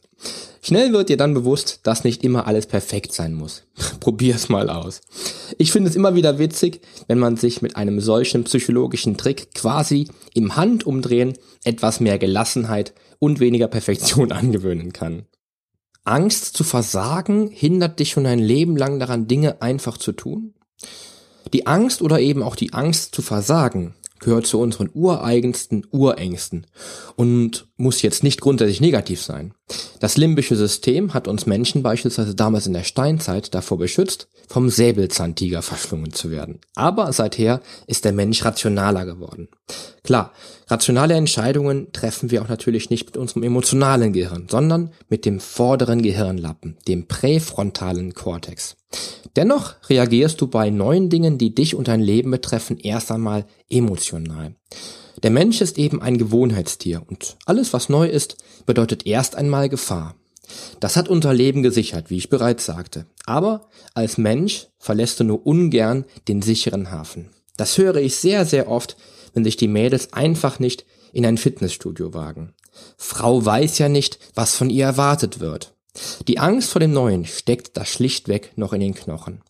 Schnell 0.63 0.94
wird 0.94 1.10
dir 1.10 1.18
dann 1.18 1.34
bewusst, 1.34 1.80
dass 1.84 2.03
nicht 2.03 2.24
immer 2.24 2.46
alles 2.46 2.68
perfekt 2.68 3.13
sein 3.13 3.34
muss. 3.34 3.63
Probier's 4.00 4.48
mal 4.50 4.70
aus. 4.70 5.01
Ich 5.58 5.72
finde 5.72 5.89
es 5.89 5.96
immer 5.96 6.13
wieder 6.13 6.38
witzig, 6.38 6.82
wenn 7.08 7.18
man 7.18 7.36
sich 7.36 7.63
mit 7.63 7.75
einem 7.75 8.00
solchen 8.00 8.44
psychologischen 8.44 9.18
Trick 9.18 9.56
quasi 9.56 10.08
im 10.36 10.56
Handumdrehen 10.56 11.34
etwas 11.63 12.00
mehr 12.00 12.20
Gelassenheit 12.20 12.94
und 13.21 13.39
weniger 13.39 13.67
Perfektion 13.67 14.31
angewöhnen 14.33 14.91
kann. 14.91 15.27
Angst 16.03 16.57
zu 16.57 16.63
versagen 16.63 17.47
hindert 17.47 17.99
dich 17.99 18.09
schon 18.09 18.25
ein 18.25 18.39
Leben 18.39 18.75
lang 18.75 18.99
daran, 18.99 19.27
Dinge 19.27 19.61
einfach 19.61 19.97
zu 19.97 20.11
tun? 20.11 20.55
Die 21.53 21.67
Angst 21.67 22.01
oder 22.01 22.19
eben 22.19 22.41
auch 22.41 22.55
die 22.55 22.73
Angst 22.73 23.13
zu 23.13 23.21
versagen 23.21 23.93
gehört 24.21 24.47
zu 24.47 24.59
unseren 24.59 24.89
ureigensten 24.93 25.85
Urängsten 25.91 26.67
und 27.15 27.67
muss 27.75 28.01
jetzt 28.01 28.23
nicht 28.23 28.39
grundsätzlich 28.39 28.79
negativ 28.79 29.21
sein. 29.21 29.53
Das 29.99 30.15
limbische 30.17 30.55
System 30.55 31.13
hat 31.13 31.27
uns 31.27 31.45
Menschen 31.45 31.83
beispielsweise 31.83 32.35
damals 32.35 32.67
in 32.67 32.73
der 32.73 32.83
Steinzeit 32.83 33.53
davor 33.53 33.77
beschützt, 33.77 34.29
vom 34.47 34.69
Säbelzahntiger 34.69 35.61
verschlungen 35.61 36.13
zu 36.13 36.31
werden. 36.31 36.59
Aber 36.75 37.11
seither 37.13 37.61
ist 37.87 38.05
der 38.05 38.13
Mensch 38.13 38.45
rationaler 38.45 39.05
geworden. 39.05 39.49
Klar, 40.03 40.33
rationale 40.67 41.15
Entscheidungen 41.15 41.91
treffen 41.91 42.31
wir 42.31 42.41
auch 42.41 42.49
natürlich 42.49 42.89
nicht 42.89 43.05
mit 43.07 43.17
unserem 43.17 43.43
emotionalen 43.43 44.13
Gehirn, 44.13 44.47
sondern 44.49 44.91
mit 45.09 45.25
dem 45.25 45.39
vorderen 45.39 46.01
Gehirnlappen, 46.01 46.77
dem 46.87 47.07
präfrontalen 47.07 48.13
Kortex. 48.13 48.75
Dennoch 49.36 49.75
reagierst 49.89 50.41
du 50.41 50.48
bei 50.48 50.69
neuen 50.69 51.10
Dingen, 51.10 51.38
die 51.38 51.55
dich 51.55 51.75
und 51.75 51.88
dein 51.88 52.01
Leben 52.01 52.31
betreffen, 52.31 52.77
erst 52.77 53.12
einmal 53.12 53.45
emotional. 53.69 54.55
Der 55.24 55.31
Mensch 55.31 55.62
ist 55.62 55.77
eben 55.77 56.01
ein 56.01 56.17
Gewohnheitstier 56.17 57.03
und 57.07 57.38
alles, 57.45 57.74
was 57.74 57.89
neu 57.89 58.07
ist, 58.07 58.38
bedeutet 58.65 59.05
erst 59.05 59.36
einmal 59.36 59.69
Gefahr. 59.69 60.15
Das 60.79 60.98
hat 60.98 61.07
unser 61.07 61.33
Leben 61.33 61.63
gesichert, 61.63 62.10
wie 62.10 62.17
ich 62.17 62.29
bereits 62.29 62.65
sagte. 62.65 63.05
Aber 63.25 63.69
als 63.93 64.17
Mensch 64.17 64.67
verlässt 64.79 65.19
du 65.19 65.24
nur 65.24 65.45
ungern 65.45 66.05
den 66.27 66.41
sicheren 66.41 66.91
Hafen. 66.91 67.29
Das 67.57 67.77
höre 67.77 67.98
ich 67.98 68.15
sehr, 68.15 68.45
sehr 68.45 68.69
oft, 68.69 68.98
wenn 69.33 69.43
sich 69.43 69.55
die 69.55 69.67
Mädels 69.67 70.13
einfach 70.13 70.60
nicht 70.60 70.86
in 71.13 71.25
ein 71.25 71.38
Fitnessstudio 71.38 72.13
wagen. 72.13 72.53
Frau 72.98 73.45
weiß 73.45 73.77
ja 73.79 73.89
nicht, 73.89 74.19
was 74.33 74.55
von 74.55 74.69
ihr 74.69 74.86
erwartet 74.86 75.39
wird. 75.39 75.75
Die 76.27 76.39
Angst 76.39 76.71
vor 76.71 76.79
dem 76.79 76.93
Neuen 76.93 77.25
steckt 77.25 77.75
da 77.75 77.86
schlichtweg 77.86 78.53
noch 78.55 78.74
in 78.74 78.79
den 78.79 78.93
Knochen. 78.93 79.41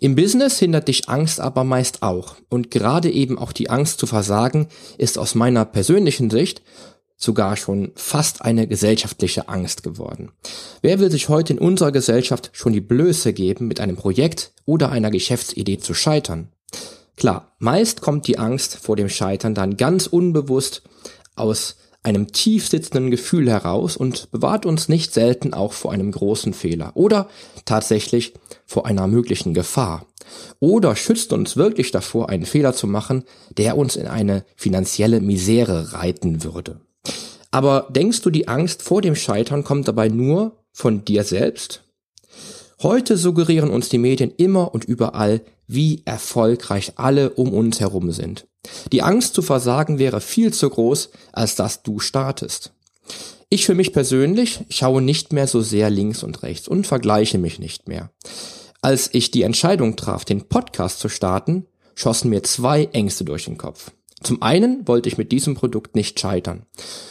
Im 0.00 0.14
Business 0.14 0.58
hindert 0.58 0.88
dich 0.88 1.08
Angst 1.08 1.40
aber 1.40 1.64
meist 1.64 2.02
auch. 2.02 2.36
Und 2.48 2.70
gerade 2.70 3.10
eben 3.10 3.38
auch 3.38 3.52
die 3.52 3.68
Angst 3.68 3.98
zu 3.98 4.06
versagen 4.06 4.68
ist 4.96 5.18
aus 5.18 5.34
meiner 5.34 5.64
persönlichen 5.64 6.30
Sicht 6.30 6.62
sogar 7.16 7.58
schon 7.58 7.92
fast 7.96 8.42
eine 8.42 8.66
gesellschaftliche 8.66 9.48
Angst 9.48 9.82
geworden. 9.82 10.32
Wer 10.80 11.00
will 11.00 11.10
sich 11.10 11.28
heute 11.28 11.52
in 11.52 11.58
unserer 11.58 11.92
Gesellschaft 11.92 12.50
schon 12.54 12.72
die 12.72 12.80
Blöße 12.80 13.34
geben, 13.34 13.68
mit 13.68 13.78
einem 13.78 13.96
Projekt 13.96 14.52
oder 14.64 14.90
einer 14.90 15.10
Geschäftsidee 15.10 15.78
zu 15.78 15.92
scheitern? 15.92 16.48
Klar, 17.16 17.52
meist 17.58 18.00
kommt 18.00 18.26
die 18.26 18.38
Angst 18.38 18.78
vor 18.78 18.96
dem 18.96 19.10
Scheitern 19.10 19.54
dann 19.54 19.76
ganz 19.76 20.06
unbewusst 20.06 20.82
aus 21.36 21.76
einem 22.02 22.32
tief 22.32 22.68
sitzenden 22.68 23.10
Gefühl 23.10 23.50
heraus 23.50 23.96
und 23.96 24.30
bewahrt 24.30 24.64
uns 24.64 24.88
nicht 24.88 25.12
selten 25.12 25.52
auch 25.52 25.72
vor 25.72 25.92
einem 25.92 26.10
großen 26.10 26.54
Fehler 26.54 26.92
oder 26.94 27.28
tatsächlich 27.64 28.34
vor 28.66 28.86
einer 28.86 29.06
möglichen 29.06 29.52
Gefahr 29.52 30.06
oder 30.58 30.96
schützt 30.96 31.32
uns 31.32 31.56
wirklich 31.56 31.90
davor, 31.90 32.28
einen 32.28 32.46
Fehler 32.46 32.72
zu 32.72 32.86
machen, 32.86 33.24
der 33.56 33.76
uns 33.76 33.96
in 33.96 34.06
eine 34.06 34.44
finanzielle 34.56 35.20
Misere 35.20 35.92
reiten 35.92 36.42
würde. 36.42 36.80
Aber 37.50 37.88
denkst 37.90 38.22
du, 38.22 38.30
die 38.30 38.48
Angst 38.48 38.82
vor 38.82 39.02
dem 39.02 39.16
Scheitern 39.16 39.64
kommt 39.64 39.88
dabei 39.88 40.08
nur 40.08 40.56
von 40.72 41.04
dir 41.04 41.24
selbst? 41.24 41.82
Heute 42.82 43.16
suggerieren 43.16 43.70
uns 43.70 43.88
die 43.88 43.98
Medien 43.98 44.32
immer 44.36 44.72
und 44.72 44.84
überall, 44.84 45.42
wie 45.66 46.02
erfolgreich 46.04 46.92
alle 46.96 47.30
um 47.30 47.52
uns 47.52 47.80
herum 47.80 48.10
sind. 48.12 48.46
Die 48.92 49.02
Angst 49.02 49.34
zu 49.34 49.42
versagen 49.42 49.98
wäre 49.98 50.20
viel 50.20 50.52
zu 50.52 50.68
groß, 50.68 51.10
als 51.32 51.54
dass 51.54 51.82
du 51.82 51.98
startest. 51.98 52.72
Ich 53.48 53.66
für 53.66 53.74
mich 53.74 53.92
persönlich 53.92 54.60
schaue 54.68 55.02
nicht 55.02 55.32
mehr 55.32 55.46
so 55.46 55.60
sehr 55.60 55.90
links 55.90 56.22
und 56.22 56.42
rechts 56.42 56.68
und 56.68 56.86
vergleiche 56.86 57.38
mich 57.38 57.58
nicht 57.58 57.88
mehr. 57.88 58.10
Als 58.82 59.10
ich 59.12 59.30
die 59.30 59.42
Entscheidung 59.42 59.96
traf, 59.96 60.24
den 60.24 60.48
Podcast 60.48 61.00
zu 61.00 61.08
starten, 61.08 61.66
schossen 61.94 62.30
mir 62.30 62.42
zwei 62.42 62.84
Ängste 62.92 63.24
durch 63.24 63.44
den 63.44 63.58
Kopf. 63.58 63.90
Zum 64.22 64.42
einen 64.42 64.86
wollte 64.86 65.08
ich 65.08 65.18
mit 65.18 65.32
diesem 65.32 65.54
Produkt 65.54 65.96
nicht 65.96 66.20
scheitern. 66.20 66.66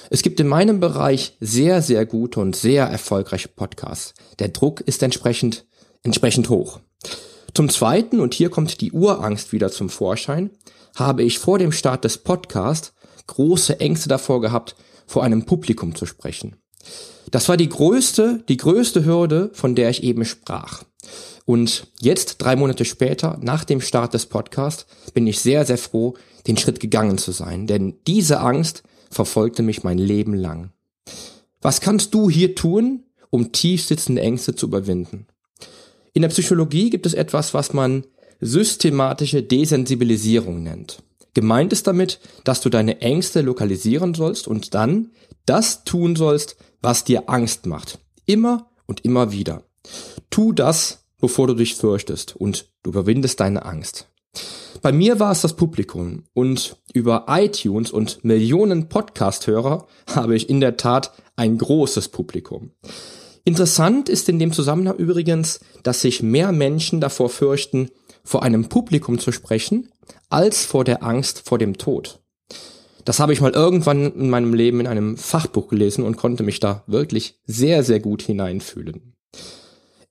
Es 0.10 0.22
gibt 0.22 0.40
in 0.40 0.48
meinem 0.48 0.80
Bereich 0.80 1.36
sehr, 1.40 1.82
sehr 1.82 2.06
gute 2.06 2.40
und 2.40 2.56
sehr 2.56 2.86
erfolgreiche 2.86 3.50
Podcasts. 3.50 4.14
Der 4.38 4.50
Druck 4.50 4.82
ist 4.82 5.02
entsprechend, 5.04 5.66
entsprechend 6.04 6.50
hoch. 6.50 6.80
Zum 7.54 7.70
zweiten, 7.70 8.20
und 8.20 8.34
hier 8.34 8.50
kommt 8.50 8.82
die 8.82 8.92
Urangst 8.92 9.52
wieder 9.52 9.72
zum 9.72 9.90
Vorschein, 9.90 10.52
habe 10.96 11.24
ich 11.24 11.40
vor 11.40 11.60
dem 11.60 11.72
Start 11.72 12.04
des 12.04 12.18
Podcasts 12.18 12.94
große 13.28 13.80
Ängste 13.80 14.10
davor 14.10 14.42
gehabt, 14.42 14.76
vor 15.06 15.24
einem 15.24 15.46
Publikum 15.46 15.96
zu 15.96 16.06
sprechen. 16.06 16.56
Das 17.32 17.48
war 17.48 17.58
die 17.58 17.70
größte, 17.70 18.44
die 18.50 18.58
größte 18.58 19.06
Hürde, 19.06 19.52
von 19.54 19.76
der 19.76 19.90
ich 19.90 20.04
eben 20.04 20.26
sprach. 20.26 20.84
Und 21.46 21.88
jetzt, 22.00 22.38
drei 22.40 22.56
Monate 22.56 22.86
später, 22.86 23.38
nach 23.42 23.64
dem 23.64 23.82
Start 23.82 24.14
des 24.14 24.26
Podcasts, 24.26 24.86
bin 25.14 25.26
ich 25.28 25.40
sehr, 25.40 25.66
sehr 25.66 25.78
froh, 25.78 26.16
den 26.48 26.58
Schritt 26.58 26.80
gegangen 26.80 27.18
zu 27.18 27.32
sein. 27.32 27.68
Denn 27.68 27.96
diese 28.08 28.40
Angst 28.40 28.84
verfolgte 29.10 29.64
mich 29.64 29.84
mein 29.84 29.98
Leben 29.98 30.34
lang. 30.34 30.72
Was 31.62 31.82
kannst 31.82 32.14
du 32.14 32.30
hier 32.30 32.56
tun, 32.56 33.04
um 33.30 33.52
tief 33.52 33.86
sitzende 33.86 34.22
Ängste 34.22 34.56
zu 34.56 34.68
überwinden? 34.68 35.28
In 36.14 36.22
der 36.22 36.30
Psychologie 36.30 36.90
gibt 36.90 37.06
es 37.06 37.14
etwas, 37.14 37.54
was 37.54 37.74
man 37.74 38.06
systematische 38.42 39.44
Desensibilisierung 39.44 40.64
nennt. 40.64 41.04
Gemeint 41.34 41.72
ist 41.74 41.88
damit, 41.88 42.20
dass 42.44 42.62
du 42.62 42.70
deine 42.70 43.02
Ängste 43.02 43.42
lokalisieren 43.42 44.14
sollst 44.14 44.48
und 44.48 44.74
dann 44.74 45.12
das 45.46 45.84
tun 45.84 46.16
sollst, 46.16 46.58
was 46.82 47.04
dir 47.04 47.30
Angst 47.30 47.66
macht. 47.66 48.00
Immer 48.26 48.70
und 48.88 49.06
immer 49.06 49.32
wieder. 49.32 49.64
Tu 50.30 50.54
das, 50.54 51.06
bevor 51.20 51.48
du 51.48 51.54
dich 51.54 51.76
fürchtest 51.76 52.36
und 52.36 52.70
du 52.84 52.92
überwindest 52.92 53.40
deine 53.40 53.66
Angst. 53.66 54.08
Bei 54.82 54.92
mir 54.92 55.20
war 55.20 55.32
es 55.32 55.42
das 55.42 55.56
Publikum 55.56 56.24
und 56.34 56.78
über 56.94 57.26
iTunes 57.28 57.92
und 57.92 58.24
Millionen 58.24 58.88
Podcast-Hörer 58.88 59.88
habe 60.10 60.36
ich 60.36 60.50
in 60.50 60.62
der 60.62 60.78
Tat 60.78 61.12
ein 61.36 61.58
großes 61.58 62.10
Publikum. 62.10 62.72
Interessant 63.44 64.10
ist 64.10 64.30
in 64.30 64.40
dem 64.40 64.52
Zusammenhang 64.52 64.98
übrigens, 64.98 65.60
dass 65.84 66.02
sich 66.02 66.22
mehr 66.22 66.52
Menschen 66.52 67.02
davor 67.02 67.30
fürchten, 67.30 67.90
vor 68.24 68.44
einem 68.44 68.70
Publikum 68.70 69.20
zu 69.20 69.32
sprechen, 69.32 69.90
als 70.30 70.66
vor 70.66 70.84
der 70.84 71.04
Angst 71.04 71.44
vor 71.46 71.58
dem 71.58 71.78
Tod. 71.78 72.20
Das 73.06 73.20
habe 73.20 73.34
ich 73.34 73.42
mal 73.42 73.54
irgendwann 73.54 74.14
in 74.14 74.30
meinem 74.30 74.54
Leben 74.54 74.80
in 74.82 74.88
einem 74.88 75.18
Fachbuch 75.18 75.68
gelesen 75.68 76.04
und 76.04 76.18
konnte 76.18 76.44
mich 76.44 76.60
da 76.60 76.84
wirklich 76.86 77.40
sehr, 77.46 77.84
sehr 77.84 78.00
gut 78.00 78.22
hineinfühlen. 78.22 79.16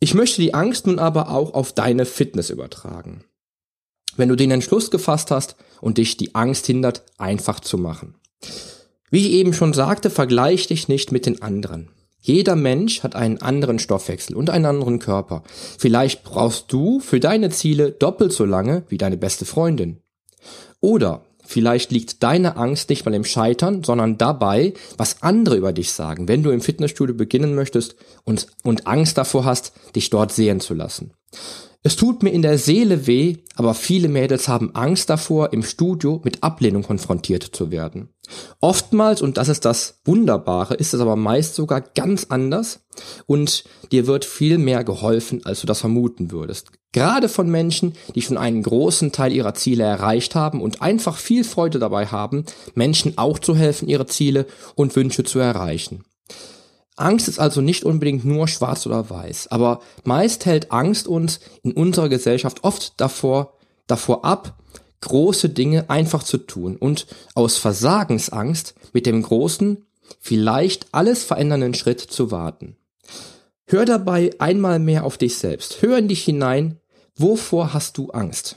Ich 0.00 0.14
möchte 0.14 0.40
die 0.40 0.54
Angst 0.54 0.86
nun 0.86 0.98
aber 0.98 1.30
auch 1.30 1.54
auf 1.54 1.72
deine 1.72 2.06
Fitness 2.06 2.50
übertragen. 2.50 3.24
Wenn 4.16 4.28
du 4.28 4.36
den 4.36 4.50
Entschluss 4.50 4.90
gefasst 4.90 5.30
hast 5.30 5.56
und 5.80 5.98
dich 5.98 6.16
die 6.16 6.34
Angst 6.34 6.66
hindert, 6.66 7.04
einfach 7.18 7.60
zu 7.60 7.78
machen. 7.78 8.16
Wie 9.10 9.26
ich 9.26 9.32
eben 9.34 9.52
schon 9.52 9.72
sagte, 9.72 10.10
vergleich 10.10 10.66
dich 10.66 10.88
nicht 10.88 11.12
mit 11.12 11.26
den 11.26 11.40
anderen. 11.40 11.90
Jeder 12.20 12.56
Mensch 12.56 13.02
hat 13.02 13.14
einen 13.14 13.40
anderen 13.40 13.78
Stoffwechsel 13.78 14.36
und 14.36 14.50
einen 14.50 14.66
anderen 14.66 14.98
Körper. 14.98 15.42
Vielleicht 15.78 16.24
brauchst 16.24 16.72
du 16.72 17.00
für 17.00 17.20
deine 17.20 17.50
Ziele 17.50 17.92
doppelt 17.92 18.32
so 18.32 18.44
lange 18.44 18.82
wie 18.88 18.98
deine 18.98 19.16
beste 19.16 19.44
Freundin. 19.44 20.00
Oder 20.80 21.22
vielleicht 21.44 21.90
liegt 21.90 22.22
deine 22.22 22.56
Angst 22.56 22.90
nicht 22.90 23.04
mal 23.04 23.14
im 23.14 23.24
Scheitern, 23.24 23.82
sondern 23.82 24.18
dabei, 24.18 24.74
was 24.96 25.22
andere 25.22 25.56
über 25.56 25.72
dich 25.72 25.92
sagen, 25.92 26.28
wenn 26.28 26.42
du 26.42 26.50
im 26.50 26.60
Fitnessstudio 26.60 27.14
beginnen 27.14 27.54
möchtest 27.54 27.96
und, 28.24 28.46
und 28.62 28.86
Angst 28.86 29.16
davor 29.16 29.44
hast, 29.44 29.72
dich 29.94 30.10
dort 30.10 30.32
sehen 30.32 30.60
zu 30.60 30.74
lassen. 30.74 31.12
Es 31.88 31.96
tut 31.96 32.22
mir 32.22 32.28
in 32.28 32.42
der 32.42 32.58
Seele 32.58 33.06
weh, 33.06 33.38
aber 33.56 33.72
viele 33.72 34.08
Mädels 34.08 34.46
haben 34.46 34.74
Angst 34.74 35.08
davor, 35.08 35.54
im 35.54 35.62
Studio 35.62 36.20
mit 36.22 36.42
Ablehnung 36.42 36.82
konfrontiert 36.82 37.42
zu 37.42 37.70
werden. 37.70 38.10
Oftmals, 38.60 39.22
und 39.22 39.38
das 39.38 39.48
ist 39.48 39.64
das 39.64 40.02
Wunderbare, 40.04 40.74
ist 40.74 40.92
es 40.92 41.00
aber 41.00 41.16
meist 41.16 41.54
sogar 41.54 41.80
ganz 41.80 42.26
anders 42.28 42.84
und 43.24 43.64
dir 43.90 44.06
wird 44.06 44.26
viel 44.26 44.58
mehr 44.58 44.84
geholfen, 44.84 45.46
als 45.46 45.62
du 45.62 45.66
das 45.66 45.80
vermuten 45.80 46.30
würdest. 46.30 46.72
Gerade 46.92 47.30
von 47.30 47.50
Menschen, 47.50 47.94
die 48.14 48.20
schon 48.20 48.36
einen 48.36 48.62
großen 48.62 49.10
Teil 49.10 49.32
ihrer 49.32 49.54
Ziele 49.54 49.84
erreicht 49.84 50.34
haben 50.34 50.60
und 50.60 50.82
einfach 50.82 51.16
viel 51.16 51.42
Freude 51.42 51.78
dabei 51.78 52.04
haben, 52.04 52.44
Menschen 52.74 53.16
auch 53.16 53.38
zu 53.38 53.56
helfen, 53.56 53.88
ihre 53.88 54.04
Ziele 54.04 54.44
und 54.74 54.94
Wünsche 54.94 55.24
zu 55.24 55.38
erreichen. 55.38 56.04
Angst 57.00 57.28
ist 57.28 57.38
also 57.38 57.60
nicht 57.60 57.84
unbedingt 57.84 58.24
nur 58.24 58.48
schwarz 58.48 58.86
oder 58.86 59.08
weiß, 59.10 59.48
aber 59.48 59.80
meist 60.04 60.46
hält 60.46 60.72
Angst 60.72 61.06
uns 61.06 61.40
in 61.62 61.72
unserer 61.72 62.08
Gesellschaft 62.08 62.64
oft 62.64 63.00
davor, 63.00 63.54
davor 63.86 64.24
ab, 64.24 64.58
große 65.00 65.48
Dinge 65.50 65.88
einfach 65.90 66.22
zu 66.22 66.38
tun 66.38 66.76
und 66.76 67.06
aus 67.34 67.56
Versagensangst 67.56 68.74
mit 68.92 69.06
dem 69.06 69.22
großen, 69.22 69.86
vielleicht 70.20 70.88
alles 70.92 71.24
verändernden 71.24 71.74
Schritt 71.74 72.00
zu 72.00 72.30
warten. 72.30 72.76
Hör 73.66 73.84
dabei 73.84 74.30
einmal 74.38 74.78
mehr 74.78 75.04
auf 75.04 75.18
dich 75.18 75.36
selbst. 75.36 75.82
Hör 75.82 75.98
in 75.98 76.08
dich 76.08 76.24
hinein, 76.24 76.80
wovor 77.16 77.74
hast 77.74 77.98
du 77.98 78.10
Angst? 78.10 78.56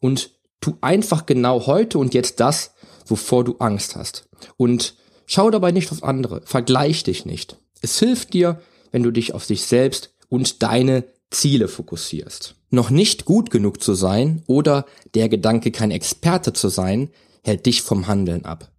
Und 0.00 0.32
tu 0.60 0.76
einfach 0.80 1.26
genau 1.26 1.66
heute 1.66 1.98
und 1.98 2.14
jetzt 2.14 2.40
das, 2.40 2.72
wovor 3.06 3.44
du 3.44 3.56
Angst 3.58 3.96
hast. 3.96 4.28
Und 4.56 4.96
schau 5.26 5.50
dabei 5.50 5.70
nicht 5.70 5.92
auf 5.92 6.02
andere, 6.02 6.42
vergleich 6.44 7.04
dich 7.04 7.24
nicht. 7.24 7.58
Es 7.80 7.98
hilft 7.98 8.34
dir, 8.34 8.60
wenn 8.92 9.02
du 9.02 9.10
dich 9.10 9.34
auf 9.34 9.46
dich 9.46 9.62
selbst 9.62 10.12
und 10.28 10.62
deine 10.62 11.04
Ziele 11.30 11.68
fokussierst. 11.68 12.56
Noch 12.70 12.90
nicht 12.90 13.24
gut 13.24 13.50
genug 13.50 13.82
zu 13.82 13.94
sein 13.94 14.42
oder 14.46 14.86
der 15.14 15.28
Gedanke, 15.28 15.70
kein 15.70 15.90
Experte 15.90 16.52
zu 16.52 16.68
sein, 16.68 17.10
hält 17.42 17.66
dich 17.66 17.82
vom 17.82 18.06
Handeln 18.06 18.44
ab. 18.44 18.70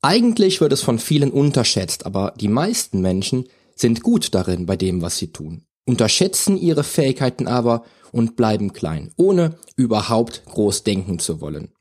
Eigentlich 0.00 0.60
wird 0.60 0.72
es 0.72 0.82
von 0.82 0.98
vielen 0.98 1.30
unterschätzt, 1.30 2.06
aber 2.06 2.34
die 2.38 2.48
meisten 2.48 3.00
Menschen 3.00 3.48
sind 3.74 4.02
gut 4.02 4.34
darin 4.34 4.66
bei 4.66 4.76
dem, 4.76 5.02
was 5.02 5.18
sie 5.18 5.32
tun, 5.32 5.64
unterschätzen 5.86 6.56
ihre 6.56 6.84
Fähigkeiten 6.84 7.46
aber 7.46 7.84
und 8.12 8.36
bleiben 8.36 8.72
klein, 8.72 9.12
ohne 9.16 9.58
überhaupt 9.76 10.44
groß 10.46 10.84
denken 10.84 11.18
zu 11.18 11.40
wollen. 11.40 11.72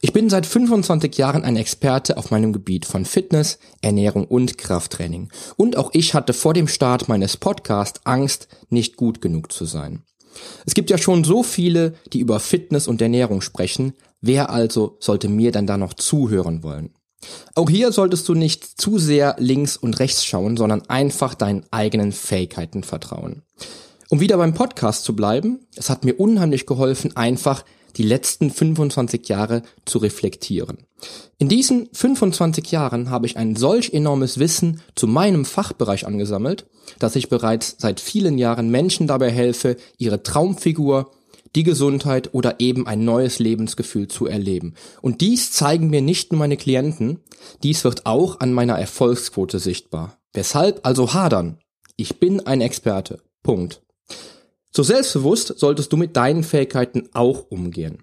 Ich 0.00 0.12
bin 0.12 0.30
seit 0.30 0.46
25 0.46 1.16
Jahren 1.16 1.44
ein 1.44 1.56
Experte 1.56 2.18
auf 2.18 2.30
meinem 2.30 2.52
Gebiet 2.52 2.86
von 2.86 3.04
Fitness, 3.04 3.58
Ernährung 3.82 4.26
und 4.26 4.56
Krafttraining. 4.56 5.30
Und 5.56 5.76
auch 5.76 5.90
ich 5.92 6.14
hatte 6.14 6.32
vor 6.32 6.54
dem 6.54 6.68
Start 6.68 7.08
meines 7.08 7.36
Podcasts 7.36 8.00
Angst, 8.04 8.46
nicht 8.68 8.96
gut 8.96 9.20
genug 9.20 9.50
zu 9.50 9.64
sein. 9.64 10.04
Es 10.66 10.74
gibt 10.74 10.90
ja 10.90 10.98
schon 10.98 11.24
so 11.24 11.42
viele, 11.42 11.94
die 12.12 12.20
über 12.20 12.38
Fitness 12.38 12.86
und 12.86 13.02
Ernährung 13.02 13.40
sprechen. 13.40 13.94
Wer 14.20 14.50
also 14.50 14.96
sollte 15.00 15.28
mir 15.28 15.50
dann 15.50 15.66
da 15.66 15.76
noch 15.76 15.94
zuhören 15.94 16.62
wollen? 16.62 16.94
Auch 17.56 17.68
hier 17.68 17.90
solltest 17.90 18.28
du 18.28 18.34
nicht 18.34 18.80
zu 18.80 18.98
sehr 18.98 19.34
links 19.38 19.76
und 19.76 19.98
rechts 19.98 20.24
schauen, 20.24 20.56
sondern 20.56 20.88
einfach 20.88 21.34
deinen 21.34 21.66
eigenen 21.72 22.12
Fähigkeiten 22.12 22.84
vertrauen. 22.84 23.42
Um 24.10 24.20
wieder 24.20 24.36
beim 24.36 24.54
Podcast 24.54 25.02
zu 25.02 25.16
bleiben, 25.16 25.66
es 25.74 25.90
hat 25.90 26.04
mir 26.04 26.14
unheimlich 26.14 26.66
geholfen, 26.66 27.16
einfach 27.16 27.64
die 27.98 28.04
letzten 28.04 28.50
25 28.50 29.28
Jahre 29.28 29.62
zu 29.84 29.98
reflektieren. 29.98 30.78
In 31.36 31.48
diesen 31.48 31.88
25 31.92 32.70
Jahren 32.70 33.10
habe 33.10 33.26
ich 33.26 33.36
ein 33.36 33.56
solch 33.56 33.92
enormes 33.92 34.38
Wissen 34.38 34.80
zu 34.94 35.06
meinem 35.06 35.44
Fachbereich 35.44 36.06
angesammelt, 36.06 36.66
dass 36.98 37.16
ich 37.16 37.28
bereits 37.28 37.76
seit 37.78 38.00
vielen 38.00 38.38
Jahren 38.38 38.70
Menschen 38.70 39.06
dabei 39.06 39.30
helfe, 39.30 39.76
ihre 39.98 40.22
Traumfigur, 40.22 41.10
die 41.54 41.62
Gesundheit 41.62 42.34
oder 42.34 42.60
eben 42.60 42.86
ein 42.86 43.04
neues 43.04 43.38
Lebensgefühl 43.38 44.08
zu 44.08 44.26
erleben. 44.26 44.74
Und 45.00 45.20
dies 45.20 45.52
zeigen 45.52 45.90
mir 45.90 46.02
nicht 46.02 46.32
nur 46.32 46.40
meine 46.40 46.56
Klienten, 46.56 47.20
dies 47.62 47.84
wird 47.84 48.06
auch 48.06 48.40
an 48.40 48.52
meiner 48.52 48.78
Erfolgsquote 48.78 49.58
sichtbar. 49.58 50.18
Weshalb 50.32 50.86
also 50.86 51.14
hadern? 51.14 51.58
Ich 51.96 52.20
bin 52.20 52.46
ein 52.46 52.60
Experte. 52.60 53.20
Punkt. 53.42 53.82
So 54.70 54.82
selbstbewusst 54.82 55.58
solltest 55.58 55.92
du 55.92 55.96
mit 55.96 56.16
deinen 56.16 56.44
Fähigkeiten 56.44 57.08
auch 57.12 57.46
umgehen. 57.50 58.02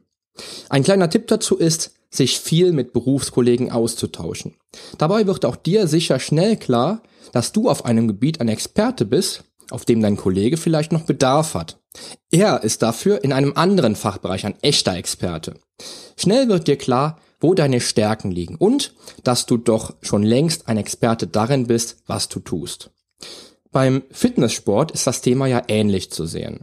Ein 0.69 0.83
kleiner 0.83 1.09
Tipp 1.09 1.27
dazu 1.27 1.57
ist, 1.57 1.93
sich 2.09 2.39
viel 2.39 2.71
mit 2.71 2.93
Berufskollegen 2.93 3.71
auszutauschen. 3.71 4.55
Dabei 4.97 5.27
wird 5.27 5.45
auch 5.45 5.55
dir 5.55 5.87
sicher 5.87 6.19
schnell 6.19 6.57
klar, 6.57 7.01
dass 7.31 7.51
du 7.51 7.69
auf 7.69 7.85
einem 7.85 8.07
Gebiet 8.07 8.41
ein 8.41 8.47
Experte 8.47 9.05
bist, 9.05 9.43
auf 9.71 9.85
dem 9.85 10.01
dein 10.01 10.17
Kollege 10.17 10.57
vielleicht 10.57 10.91
noch 10.91 11.03
Bedarf 11.03 11.53
hat. 11.53 11.79
Er 12.31 12.63
ist 12.63 12.81
dafür 12.81 13.23
in 13.23 13.33
einem 13.33 13.53
anderen 13.55 13.95
Fachbereich 13.95 14.45
ein 14.45 14.55
echter 14.61 14.95
Experte. 14.95 15.55
Schnell 16.17 16.47
wird 16.47 16.67
dir 16.67 16.77
klar, 16.77 17.19
wo 17.39 17.53
deine 17.53 17.81
Stärken 17.81 18.31
liegen 18.31 18.55
und 18.55 18.93
dass 19.23 19.45
du 19.45 19.57
doch 19.57 19.95
schon 20.01 20.23
längst 20.23 20.67
ein 20.67 20.77
Experte 20.77 21.27
darin 21.27 21.67
bist, 21.67 21.97
was 22.07 22.29
du 22.29 22.39
tust. 22.39 22.91
Beim 23.75 24.03
Fitnesssport 24.09 24.91
ist 24.91 25.05
das 25.05 25.19
Thema 25.19 25.47
ja 25.47 25.61
ähnlich 25.67 26.09
zu 26.09 26.25
sehen. 26.25 26.61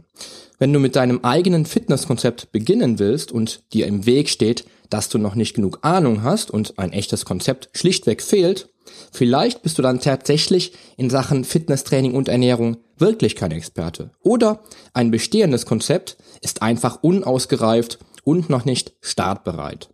Wenn 0.57 0.73
du 0.73 0.79
mit 0.79 0.95
deinem 0.95 1.19
eigenen 1.23 1.67
Fitnesskonzept 1.67 2.51
beginnen 2.51 2.97
willst 2.97 3.31
und 3.31 3.61
dir 3.71 3.85
im 3.85 4.07
Weg 4.07 4.29
steht, 4.29 4.65
dass 4.89 5.09
du 5.09 5.19
noch 5.19 5.35
nicht 5.35 5.53
genug 5.53 5.77
Ahnung 5.83 6.23
hast 6.23 6.49
und 6.49 6.79
ein 6.79 6.91
echtes 6.91 7.23
Konzept 7.23 7.69
schlichtweg 7.73 8.23
fehlt, 8.23 8.69
vielleicht 9.11 9.61
bist 9.61 9.77
du 9.77 9.83
dann 9.83 9.99
tatsächlich 9.99 10.73
in 10.97 11.11
Sachen 11.11 11.43
Fitnesstraining 11.43 12.15
und 12.15 12.29
Ernährung 12.29 12.77
wirklich 12.97 13.35
kein 13.35 13.51
Experte. 13.51 14.09
Oder 14.23 14.63
ein 14.95 15.11
bestehendes 15.11 15.67
Konzept 15.67 16.17
ist 16.41 16.63
einfach 16.63 17.03
unausgereift 17.03 17.99
und 18.23 18.49
noch 18.49 18.65
nicht 18.65 18.93
startbereit. 19.01 19.89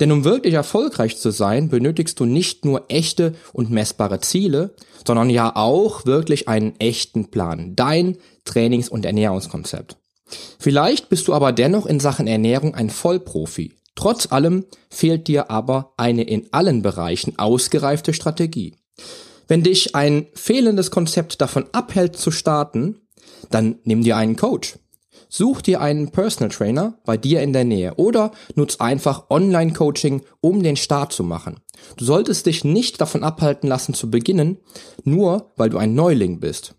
Denn 0.00 0.12
um 0.12 0.24
wirklich 0.24 0.54
erfolgreich 0.54 1.18
zu 1.18 1.30
sein, 1.30 1.68
benötigst 1.68 2.18
du 2.18 2.24
nicht 2.24 2.64
nur 2.64 2.86
echte 2.88 3.34
und 3.52 3.70
messbare 3.70 4.20
Ziele, 4.20 4.74
sondern 5.06 5.30
ja 5.30 5.54
auch 5.54 6.06
wirklich 6.06 6.48
einen 6.48 6.78
echten 6.80 7.30
Plan, 7.30 7.76
dein 7.76 8.16
Trainings- 8.44 8.88
und 8.88 9.04
Ernährungskonzept. 9.04 9.96
Vielleicht 10.58 11.08
bist 11.08 11.28
du 11.28 11.34
aber 11.34 11.52
dennoch 11.52 11.86
in 11.86 12.00
Sachen 12.00 12.26
Ernährung 12.26 12.74
ein 12.74 12.90
Vollprofi. 12.90 13.72
Trotz 13.94 14.32
allem 14.32 14.64
fehlt 14.88 15.28
dir 15.28 15.50
aber 15.50 15.92
eine 15.96 16.22
in 16.22 16.48
allen 16.52 16.82
Bereichen 16.82 17.38
ausgereifte 17.38 18.14
Strategie. 18.14 18.74
Wenn 19.48 19.62
dich 19.62 19.94
ein 19.94 20.28
fehlendes 20.34 20.90
Konzept 20.90 21.40
davon 21.40 21.66
abhält 21.72 22.16
zu 22.16 22.30
starten, 22.30 23.02
dann 23.50 23.78
nimm 23.84 24.02
dir 24.02 24.16
einen 24.16 24.36
Coach. 24.36 24.78
Such 25.34 25.62
dir 25.62 25.80
einen 25.80 26.10
Personal 26.10 26.50
Trainer 26.50 26.98
bei 27.06 27.16
dir 27.16 27.40
in 27.40 27.54
der 27.54 27.64
Nähe 27.64 27.94
oder 27.94 28.32
nutz 28.54 28.76
einfach 28.80 29.30
Online-Coaching, 29.30 30.20
um 30.42 30.62
den 30.62 30.76
Start 30.76 31.14
zu 31.14 31.24
machen. 31.24 31.60
Du 31.96 32.04
solltest 32.04 32.44
dich 32.44 32.64
nicht 32.64 33.00
davon 33.00 33.24
abhalten 33.24 33.66
lassen 33.66 33.94
zu 33.94 34.10
beginnen, 34.10 34.58
nur 35.04 35.50
weil 35.56 35.70
du 35.70 35.78
ein 35.78 35.94
Neuling 35.94 36.38
bist. 36.38 36.74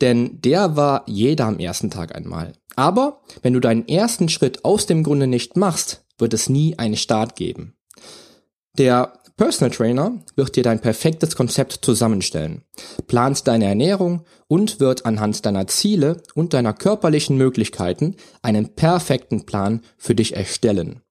Denn 0.00 0.40
der 0.40 0.74
war 0.74 1.02
jeder 1.06 1.44
am 1.44 1.58
ersten 1.58 1.90
Tag 1.90 2.16
einmal. 2.16 2.54
Aber 2.76 3.20
wenn 3.42 3.52
du 3.52 3.60
deinen 3.60 3.86
ersten 3.86 4.30
Schritt 4.30 4.64
aus 4.64 4.86
dem 4.86 5.02
Grunde 5.02 5.26
nicht 5.26 5.58
machst, 5.58 6.06
wird 6.16 6.32
es 6.32 6.48
nie 6.48 6.78
einen 6.78 6.96
Start 6.96 7.36
geben. 7.36 7.76
Der 8.78 9.18
Personal 9.38 9.70
Trainer 9.70 10.18
wird 10.34 10.56
dir 10.56 10.64
dein 10.64 10.80
perfektes 10.80 11.36
Konzept 11.36 11.78
zusammenstellen, 11.82 12.62
plant 13.06 13.46
deine 13.46 13.66
Ernährung 13.66 14.24
und 14.48 14.80
wird 14.80 15.06
anhand 15.06 15.46
deiner 15.46 15.68
Ziele 15.68 16.22
und 16.34 16.54
deiner 16.54 16.72
körperlichen 16.72 17.36
Möglichkeiten 17.36 18.16
einen 18.42 18.74
perfekten 18.74 19.46
Plan 19.46 19.82
für 19.96 20.16
dich 20.16 20.34
erstellen. 20.34 21.02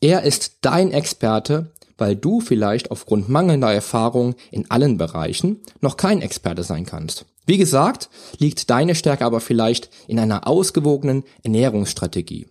Er 0.00 0.22
ist 0.22 0.58
dein 0.60 0.92
Experte, 0.92 1.72
weil 1.98 2.14
du 2.14 2.40
vielleicht 2.40 2.92
aufgrund 2.92 3.28
mangelnder 3.28 3.74
Erfahrung 3.74 4.36
in 4.52 4.70
allen 4.70 4.96
Bereichen 4.96 5.60
noch 5.80 5.96
kein 5.96 6.22
Experte 6.22 6.62
sein 6.62 6.86
kannst. 6.86 7.26
Wie 7.46 7.58
gesagt, 7.58 8.10
liegt 8.38 8.70
deine 8.70 8.94
Stärke 8.94 9.24
aber 9.24 9.40
vielleicht 9.40 9.90
in 10.06 10.20
einer 10.20 10.46
ausgewogenen 10.46 11.24
Ernährungsstrategie. 11.42 12.46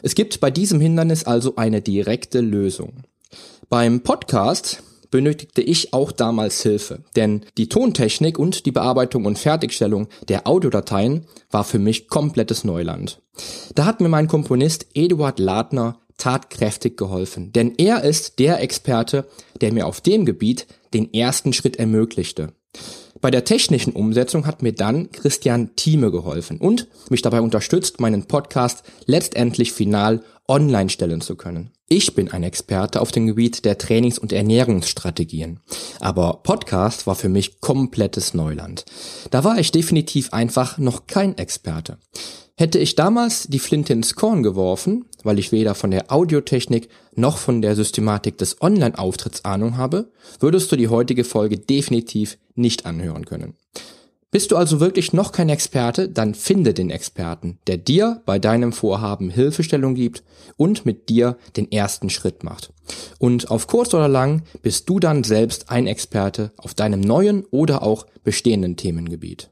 Es 0.00 0.14
gibt 0.14 0.40
bei 0.40 0.50
diesem 0.50 0.80
Hindernis 0.80 1.24
also 1.24 1.56
eine 1.56 1.82
direkte 1.82 2.40
Lösung. 2.40 3.04
Beim 3.72 4.00
Podcast 4.00 4.82
benötigte 5.12 5.62
ich 5.62 5.94
auch 5.94 6.10
damals 6.10 6.60
Hilfe, 6.60 7.04
denn 7.14 7.42
die 7.56 7.68
Tontechnik 7.68 8.36
und 8.36 8.66
die 8.66 8.72
Bearbeitung 8.72 9.26
und 9.26 9.38
Fertigstellung 9.38 10.08
der 10.28 10.48
Audiodateien 10.48 11.26
war 11.52 11.62
für 11.62 11.78
mich 11.78 12.08
komplettes 12.08 12.64
Neuland. 12.64 13.22
Da 13.76 13.84
hat 13.84 14.00
mir 14.00 14.08
mein 14.08 14.26
Komponist 14.26 14.88
Eduard 14.94 15.38
Ladner 15.38 16.00
tatkräftig 16.18 16.96
geholfen, 16.96 17.52
denn 17.52 17.72
er 17.78 18.02
ist 18.02 18.40
der 18.40 18.60
Experte, 18.60 19.28
der 19.60 19.72
mir 19.72 19.86
auf 19.86 20.00
dem 20.00 20.24
Gebiet 20.24 20.66
den 20.92 21.14
ersten 21.14 21.52
Schritt 21.52 21.76
ermöglichte. 21.76 22.52
Bei 23.20 23.30
der 23.30 23.44
technischen 23.44 23.92
Umsetzung 23.92 24.46
hat 24.46 24.62
mir 24.62 24.72
dann 24.72 25.12
Christian 25.12 25.76
Thieme 25.76 26.10
geholfen 26.10 26.58
und 26.58 26.88
mich 27.10 27.20
dabei 27.20 27.42
unterstützt, 27.42 28.00
meinen 28.00 28.24
Podcast 28.24 28.82
letztendlich 29.04 29.72
final 29.72 30.22
online 30.48 30.88
stellen 30.88 31.20
zu 31.20 31.36
können. 31.36 31.70
Ich 31.86 32.14
bin 32.14 32.30
ein 32.30 32.44
Experte 32.44 33.00
auf 33.00 33.12
dem 33.12 33.26
Gebiet 33.26 33.66
der 33.66 33.76
Trainings- 33.76 34.18
und 34.18 34.32
Ernährungsstrategien. 34.32 35.60
Aber 35.98 36.40
Podcast 36.42 37.06
war 37.06 37.14
für 37.14 37.28
mich 37.28 37.60
komplettes 37.60 38.32
Neuland. 38.32 38.86
Da 39.30 39.44
war 39.44 39.58
ich 39.58 39.70
definitiv 39.70 40.32
einfach 40.32 40.78
noch 40.78 41.06
kein 41.06 41.36
Experte. 41.36 41.98
Hätte 42.60 42.78
ich 42.78 42.94
damals 42.94 43.46
die 43.48 43.58
Flinte 43.58 43.94
ins 43.94 44.16
Korn 44.16 44.42
geworfen, 44.42 45.06
weil 45.22 45.38
ich 45.38 45.50
weder 45.50 45.74
von 45.74 45.90
der 45.90 46.12
Audiotechnik 46.12 46.90
noch 47.14 47.38
von 47.38 47.62
der 47.62 47.74
Systematik 47.74 48.36
des 48.36 48.60
Online-Auftritts 48.60 49.46
Ahnung 49.46 49.78
habe, 49.78 50.10
würdest 50.40 50.70
du 50.70 50.76
die 50.76 50.88
heutige 50.88 51.24
Folge 51.24 51.56
definitiv 51.56 52.36
nicht 52.56 52.84
anhören 52.84 53.24
können. 53.24 53.54
Bist 54.30 54.50
du 54.50 54.58
also 54.58 54.78
wirklich 54.78 55.14
noch 55.14 55.32
kein 55.32 55.48
Experte, 55.48 56.10
dann 56.10 56.34
finde 56.34 56.74
den 56.74 56.90
Experten, 56.90 57.58
der 57.66 57.78
dir 57.78 58.20
bei 58.26 58.38
deinem 58.38 58.74
Vorhaben 58.74 59.30
Hilfestellung 59.30 59.94
gibt 59.94 60.22
und 60.58 60.84
mit 60.84 61.08
dir 61.08 61.38
den 61.56 61.72
ersten 61.72 62.10
Schritt 62.10 62.44
macht. 62.44 62.74
Und 63.18 63.50
auf 63.50 63.68
kurz 63.68 63.94
oder 63.94 64.08
lang 64.08 64.42
bist 64.60 64.86
du 64.90 65.00
dann 65.00 65.24
selbst 65.24 65.70
ein 65.70 65.86
Experte 65.86 66.52
auf 66.58 66.74
deinem 66.74 67.00
neuen 67.00 67.46
oder 67.46 67.82
auch 67.82 68.04
bestehenden 68.22 68.76
Themengebiet. 68.76 69.50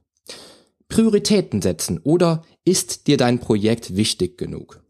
Prioritäten 0.88 1.61
setzen 1.61 2.01
oder 2.03 2.42
ist 2.68 3.07
dir 3.07 3.16
dein 3.16 3.38
Projekt 3.38 3.96
wichtig 3.96 4.37
genug? 4.37 4.83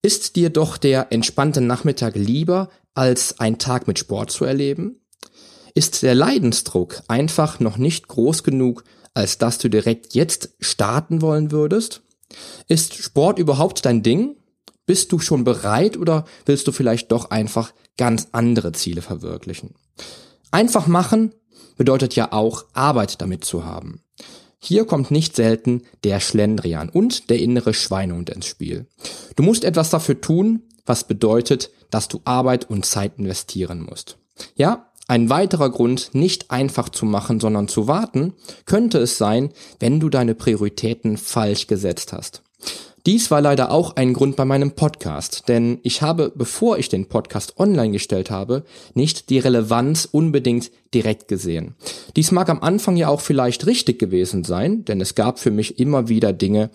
Ist 0.00 0.36
dir 0.36 0.48
doch 0.48 0.78
der 0.78 1.12
entspannte 1.12 1.60
Nachmittag 1.60 2.14
lieber, 2.16 2.70
als 2.94 3.40
ein 3.40 3.58
Tag 3.58 3.86
mit 3.86 3.98
Sport 3.98 4.30
zu 4.30 4.46
erleben? 4.46 5.02
Ist 5.74 6.02
der 6.02 6.14
Leidensdruck 6.14 7.02
einfach 7.06 7.60
noch 7.60 7.76
nicht 7.76 8.08
groß 8.08 8.42
genug, 8.42 8.84
als 9.12 9.36
dass 9.36 9.58
du 9.58 9.68
direkt 9.68 10.14
jetzt 10.14 10.54
starten 10.60 11.20
wollen 11.20 11.50
würdest? 11.50 12.00
Ist 12.68 12.94
Sport 12.94 13.38
überhaupt 13.38 13.84
dein 13.84 14.02
Ding? 14.02 14.36
Bist 14.86 15.12
du 15.12 15.18
schon 15.18 15.44
bereit 15.44 15.98
oder 15.98 16.24
willst 16.46 16.66
du 16.68 16.72
vielleicht 16.72 17.12
doch 17.12 17.30
einfach 17.30 17.74
ganz 17.98 18.28
andere 18.32 18.72
Ziele 18.72 19.02
verwirklichen? 19.02 19.74
Einfach 20.50 20.86
machen 20.86 21.34
bedeutet 21.76 22.16
ja 22.16 22.32
auch 22.32 22.64
Arbeit 22.72 23.20
damit 23.20 23.44
zu 23.44 23.66
haben. 23.66 24.03
Hier 24.66 24.86
kommt 24.86 25.10
nicht 25.10 25.36
selten 25.36 25.82
der 26.04 26.20
Schlendrian 26.20 26.88
und 26.88 27.28
der 27.28 27.38
innere 27.38 27.74
Schweinehund 27.74 28.30
ins 28.30 28.46
Spiel. 28.46 28.86
Du 29.36 29.42
musst 29.42 29.62
etwas 29.62 29.90
dafür 29.90 30.22
tun, 30.22 30.62
was 30.86 31.06
bedeutet, 31.06 31.70
dass 31.90 32.08
du 32.08 32.22
Arbeit 32.24 32.70
und 32.70 32.86
Zeit 32.86 33.18
investieren 33.18 33.82
musst. 33.82 34.16
Ja, 34.56 34.90
ein 35.06 35.28
weiterer 35.28 35.68
Grund, 35.68 36.14
nicht 36.14 36.50
einfach 36.50 36.88
zu 36.88 37.04
machen, 37.04 37.40
sondern 37.40 37.68
zu 37.68 37.88
warten, 37.88 38.32
könnte 38.64 38.96
es 39.00 39.18
sein, 39.18 39.50
wenn 39.80 40.00
du 40.00 40.08
deine 40.08 40.34
Prioritäten 40.34 41.18
falsch 41.18 41.66
gesetzt 41.66 42.14
hast. 42.14 42.42
Dies 43.06 43.30
war 43.30 43.42
leider 43.42 43.70
auch 43.70 43.96
ein 43.96 44.14
Grund 44.14 44.34
bei 44.34 44.46
meinem 44.46 44.70
Podcast, 44.70 45.44
denn 45.48 45.78
ich 45.82 46.00
habe, 46.00 46.32
bevor 46.34 46.78
ich 46.78 46.88
den 46.88 47.06
Podcast 47.06 47.60
online 47.60 47.92
gestellt 47.92 48.30
habe, 48.30 48.64
nicht 48.94 49.28
die 49.28 49.38
Relevanz 49.38 50.08
unbedingt 50.10 50.70
direkt 50.94 51.28
gesehen. 51.28 51.74
Dies 52.16 52.32
mag 52.32 52.48
am 52.48 52.62
Anfang 52.62 52.96
ja 52.96 53.08
auch 53.08 53.20
vielleicht 53.20 53.66
richtig 53.66 53.98
gewesen 53.98 54.42
sein, 54.42 54.86
denn 54.86 55.02
es 55.02 55.14
gab 55.14 55.38
für 55.38 55.50
mich 55.50 55.78
immer 55.78 56.08
wieder 56.08 56.32
Dinge, 56.32 56.70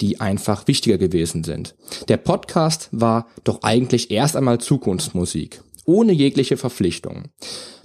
die 0.00 0.20
einfach 0.20 0.68
wichtiger 0.68 0.98
gewesen 0.98 1.42
sind. 1.42 1.74
Der 2.06 2.16
Podcast 2.16 2.88
war 2.92 3.26
doch 3.42 3.62
eigentlich 3.62 4.12
erst 4.12 4.36
einmal 4.36 4.58
Zukunftsmusik, 4.58 5.64
ohne 5.84 6.12
jegliche 6.12 6.56
Verpflichtung. 6.56 7.24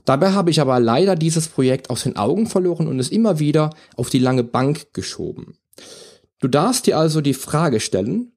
Dabei 0.05 0.33
habe 0.33 0.51
ich 0.51 0.61
aber 0.61 0.79
leider 0.79 1.15
dieses 1.15 1.47
Projekt 1.47 1.89
aus 1.89 2.03
den 2.03 2.15
Augen 2.15 2.45
verloren 2.45 2.87
und 2.87 2.99
es 2.99 3.09
immer 3.09 3.39
wieder 3.39 3.71
auf 3.95 4.11
die 4.11 4.19
lange 4.19 4.43
Bank 4.43 4.93
geschoben. 4.93 5.57
Du 6.39 6.47
darfst 6.47 6.85
dir 6.85 6.97
also 6.97 7.21
die 7.21 7.33
Frage 7.33 7.79
stellen, 7.79 8.31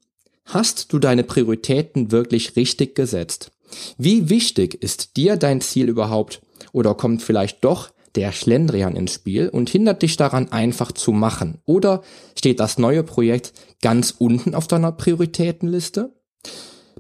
hast 0.46 0.92
du 0.92 0.98
deine 0.98 1.22
Prioritäten 1.22 2.10
wirklich 2.10 2.56
richtig 2.56 2.94
gesetzt? 2.94 3.52
Wie 3.98 4.30
wichtig 4.30 4.82
ist 4.82 5.16
dir 5.16 5.36
dein 5.36 5.60
Ziel 5.60 5.88
überhaupt? 5.88 6.40
Oder 6.72 6.94
kommt 6.94 7.22
vielleicht 7.22 7.62
doch 7.64 7.90
der 8.14 8.32
Schlendrian 8.32 8.96
ins 8.96 9.14
Spiel 9.14 9.48
und 9.48 9.70
hindert 9.70 10.02
dich 10.02 10.16
daran 10.16 10.50
einfach 10.50 10.92
zu 10.92 11.12
machen? 11.12 11.58
Oder 11.66 12.02
steht 12.36 12.58
das 12.58 12.78
neue 12.78 13.02
Projekt 13.02 13.52
ganz 13.82 14.14
unten 14.16 14.54
auf 14.54 14.66
deiner 14.66 14.92
Prioritätenliste? 14.92 16.12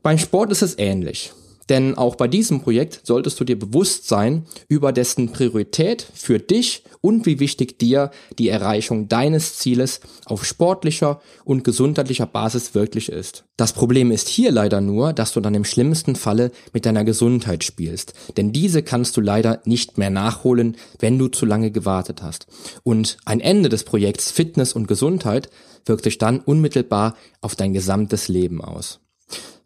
Beim 0.02 0.18
Sport 0.18 0.52
ist 0.52 0.62
es 0.62 0.78
ähnlich. 0.78 1.32
Denn 1.70 1.96
auch 1.96 2.16
bei 2.16 2.26
diesem 2.26 2.60
Projekt 2.60 3.00
solltest 3.04 3.38
du 3.38 3.44
dir 3.44 3.58
bewusst 3.58 4.08
sein 4.08 4.44
über 4.68 4.92
dessen 4.92 5.30
Priorität 5.30 6.04
für 6.12 6.40
dich 6.40 6.82
und 7.00 7.26
wie 7.26 7.38
wichtig 7.38 7.78
dir 7.78 8.10
die 8.38 8.48
Erreichung 8.48 9.08
deines 9.08 9.56
Zieles 9.56 10.00
auf 10.26 10.44
sportlicher 10.44 11.20
und 11.44 11.62
gesundheitlicher 11.62 12.26
Basis 12.26 12.74
wirklich 12.74 13.08
ist. 13.08 13.44
Das 13.56 13.72
Problem 13.72 14.10
ist 14.10 14.28
hier 14.28 14.50
leider 14.50 14.80
nur, 14.80 15.12
dass 15.12 15.32
du 15.32 15.40
dann 15.40 15.54
im 15.54 15.64
schlimmsten 15.64 16.16
Falle 16.16 16.50
mit 16.72 16.86
deiner 16.86 17.04
Gesundheit 17.04 17.62
spielst. 17.62 18.14
Denn 18.36 18.52
diese 18.52 18.82
kannst 18.82 19.16
du 19.16 19.20
leider 19.20 19.60
nicht 19.64 19.96
mehr 19.96 20.10
nachholen, 20.10 20.76
wenn 20.98 21.18
du 21.18 21.28
zu 21.28 21.46
lange 21.46 21.70
gewartet 21.70 22.20
hast. 22.20 22.48
Und 22.82 23.16
ein 23.24 23.40
Ende 23.40 23.68
des 23.68 23.84
Projekts 23.84 24.32
Fitness 24.32 24.72
und 24.72 24.88
Gesundheit 24.88 25.50
wirkt 25.86 26.04
sich 26.04 26.18
dann 26.18 26.40
unmittelbar 26.40 27.14
auf 27.40 27.54
dein 27.54 27.72
gesamtes 27.72 28.26
Leben 28.26 28.60
aus. 28.60 28.98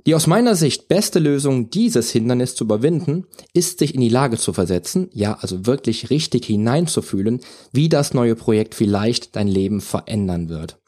Die 0.06 0.14
aus 0.14 0.26
meiner 0.26 0.54
Sicht 0.54 0.88
beste 0.88 1.18
Lösung, 1.18 1.70
dieses 1.70 2.10
Hindernis 2.10 2.54
zu 2.54 2.64
überwinden, 2.64 3.26
ist 3.54 3.78
sich 3.78 3.94
in 3.94 4.02
die 4.02 4.10
Lage 4.10 4.36
zu 4.36 4.52
versetzen, 4.52 5.08
ja 5.12 5.38
also 5.40 5.64
wirklich 5.64 6.10
richtig 6.10 6.44
hineinzufühlen, 6.44 7.40
wie 7.72 7.88
das 7.88 8.12
neue 8.12 8.34
Projekt 8.34 8.74
vielleicht 8.74 9.34
dein 9.34 9.48
Leben 9.48 9.80
verändern 9.80 10.50
wird. 10.50 10.78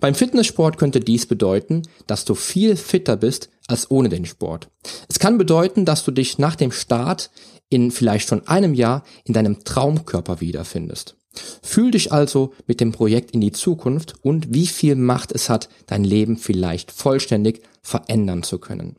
Beim 0.00 0.14
Fitnesssport 0.14 0.78
könnte 0.78 1.00
dies 1.00 1.26
bedeuten, 1.26 1.82
dass 2.06 2.24
du 2.24 2.34
viel 2.34 2.76
fitter 2.76 3.16
bist 3.16 3.50
als 3.68 3.90
ohne 3.90 4.08
den 4.08 4.24
Sport. 4.24 4.68
Es 5.08 5.18
kann 5.18 5.38
bedeuten, 5.38 5.84
dass 5.84 6.04
du 6.04 6.10
dich 6.10 6.38
nach 6.38 6.56
dem 6.56 6.72
Start 6.72 7.30
in 7.68 7.90
vielleicht 7.90 8.28
schon 8.28 8.46
einem 8.48 8.74
Jahr 8.74 9.04
in 9.24 9.34
deinem 9.34 9.64
Traumkörper 9.64 10.40
wiederfindest. 10.40 11.16
Fühl 11.62 11.90
dich 11.90 12.12
also 12.12 12.52
mit 12.66 12.80
dem 12.80 12.92
Projekt 12.92 13.32
in 13.32 13.40
die 13.40 13.52
Zukunft 13.52 14.14
und 14.22 14.52
wie 14.52 14.66
viel 14.66 14.96
Macht 14.96 15.32
es 15.32 15.48
hat, 15.48 15.68
dein 15.86 16.04
Leben 16.04 16.36
vielleicht 16.36 16.92
vollständig 16.92 17.62
verändern 17.82 18.42
zu 18.42 18.58
können. 18.58 18.96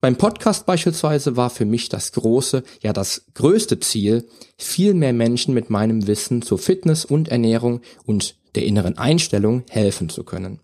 Beim 0.00 0.16
Podcast 0.16 0.66
beispielsweise 0.66 1.36
war 1.36 1.48
für 1.48 1.64
mich 1.64 1.88
das 1.88 2.10
große, 2.10 2.64
ja 2.80 2.92
das 2.92 3.26
größte 3.34 3.78
Ziel, 3.78 4.26
viel 4.58 4.94
mehr 4.94 5.12
Menschen 5.12 5.54
mit 5.54 5.70
meinem 5.70 6.08
Wissen 6.08 6.42
zur 6.42 6.58
Fitness 6.58 7.04
und 7.04 7.28
Ernährung 7.28 7.82
und 8.04 8.34
der 8.56 8.64
inneren 8.64 8.98
Einstellung 8.98 9.62
helfen 9.70 10.08
zu 10.08 10.24
können. 10.24 10.58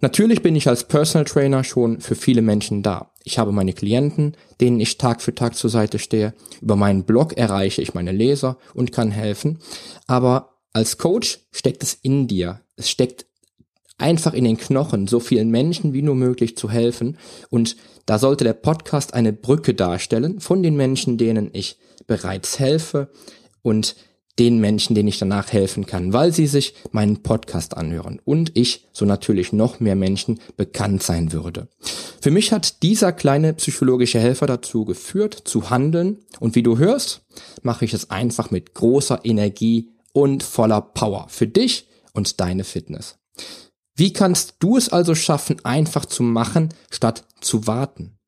Natürlich 0.00 0.42
bin 0.42 0.54
ich 0.54 0.68
als 0.68 0.84
Personal 0.84 1.24
Trainer 1.24 1.64
schon 1.64 2.00
für 2.00 2.14
viele 2.14 2.42
Menschen 2.42 2.84
da. 2.84 3.10
Ich 3.28 3.40
habe 3.40 3.50
meine 3.50 3.72
Klienten, 3.72 4.36
denen 4.60 4.78
ich 4.78 4.98
Tag 4.98 5.20
für 5.20 5.34
Tag 5.34 5.56
zur 5.56 5.68
Seite 5.68 5.98
stehe. 5.98 6.32
Über 6.62 6.76
meinen 6.76 7.02
Blog 7.02 7.36
erreiche 7.36 7.82
ich 7.82 7.92
meine 7.92 8.12
Leser 8.12 8.56
und 8.72 8.92
kann 8.92 9.10
helfen. 9.10 9.58
Aber 10.06 10.60
als 10.72 10.96
Coach 10.96 11.40
steckt 11.50 11.82
es 11.82 11.94
in 11.94 12.28
dir. 12.28 12.60
Es 12.76 12.88
steckt 12.88 13.26
einfach 13.98 14.32
in 14.32 14.44
den 14.44 14.58
Knochen, 14.58 15.08
so 15.08 15.18
vielen 15.18 15.50
Menschen 15.50 15.92
wie 15.92 16.02
nur 16.02 16.14
möglich 16.14 16.56
zu 16.56 16.70
helfen. 16.70 17.18
Und 17.50 17.76
da 18.06 18.20
sollte 18.20 18.44
der 18.44 18.52
Podcast 18.52 19.12
eine 19.12 19.32
Brücke 19.32 19.74
darstellen 19.74 20.38
von 20.38 20.62
den 20.62 20.76
Menschen, 20.76 21.18
denen 21.18 21.50
ich 21.52 21.78
bereits 22.06 22.60
helfe 22.60 23.10
und 23.62 23.96
den 24.38 24.58
Menschen, 24.58 24.94
denen 24.94 25.08
ich 25.08 25.18
danach 25.18 25.52
helfen 25.52 25.86
kann, 25.86 26.12
weil 26.12 26.32
sie 26.32 26.46
sich 26.46 26.74
meinen 26.92 27.22
Podcast 27.22 27.76
anhören 27.76 28.20
und 28.24 28.56
ich 28.56 28.86
so 28.92 29.04
natürlich 29.04 29.52
noch 29.52 29.80
mehr 29.80 29.96
Menschen 29.96 30.40
bekannt 30.56 31.02
sein 31.02 31.32
würde. 31.32 31.68
Für 32.20 32.30
mich 32.30 32.52
hat 32.52 32.82
dieser 32.82 33.12
kleine 33.12 33.54
psychologische 33.54 34.20
Helfer 34.20 34.46
dazu 34.46 34.84
geführt, 34.84 35.34
zu 35.44 35.70
handeln 35.70 36.18
und 36.40 36.54
wie 36.54 36.62
du 36.62 36.78
hörst, 36.78 37.22
mache 37.62 37.84
ich 37.84 37.94
es 37.94 38.10
einfach 38.10 38.50
mit 38.50 38.74
großer 38.74 39.20
Energie 39.24 39.90
und 40.12 40.42
voller 40.42 40.80
Power 40.80 41.26
für 41.28 41.46
dich 41.46 41.88
und 42.12 42.40
deine 42.40 42.64
Fitness. 42.64 43.18
Wie 43.94 44.12
kannst 44.12 44.56
du 44.58 44.76
es 44.76 44.90
also 44.90 45.14
schaffen, 45.14 45.64
einfach 45.64 46.04
zu 46.04 46.22
machen, 46.22 46.68
statt 46.90 47.24
zu 47.40 47.66
warten? 47.66 48.18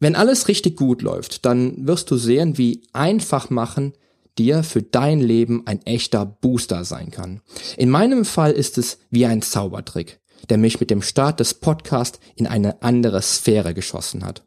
Wenn 0.00 0.16
alles 0.16 0.48
richtig 0.48 0.76
gut 0.76 1.02
läuft, 1.02 1.44
dann 1.44 1.86
wirst 1.86 2.10
du 2.10 2.16
sehen, 2.16 2.58
wie 2.58 2.82
einfach 2.92 3.50
machen 3.50 3.92
dir 4.38 4.62
für 4.62 4.82
dein 4.82 5.20
Leben 5.20 5.62
ein 5.66 5.84
echter 5.86 6.24
Booster 6.24 6.84
sein 6.84 7.10
kann. 7.10 7.40
In 7.76 7.90
meinem 7.90 8.24
Fall 8.24 8.52
ist 8.52 8.78
es 8.78 8.98
wie 9.10 9.26
ein 9.26 9.42
Zaubertrick, 9.42 10.20
der 10.48 10.58
mich 10.58 10.80
mit 10.80 10.90
dem 10.90 11.02
Start 11.02 11.40
des 11.40 11.54
Podcasts 11.54 12.20
in 12.36 12.46
eine 12.46 12.82
andere 12.82 13.22
Sphäre 13.22 13.74
geschossen 13.74 14.24
hat. 14.24 14.42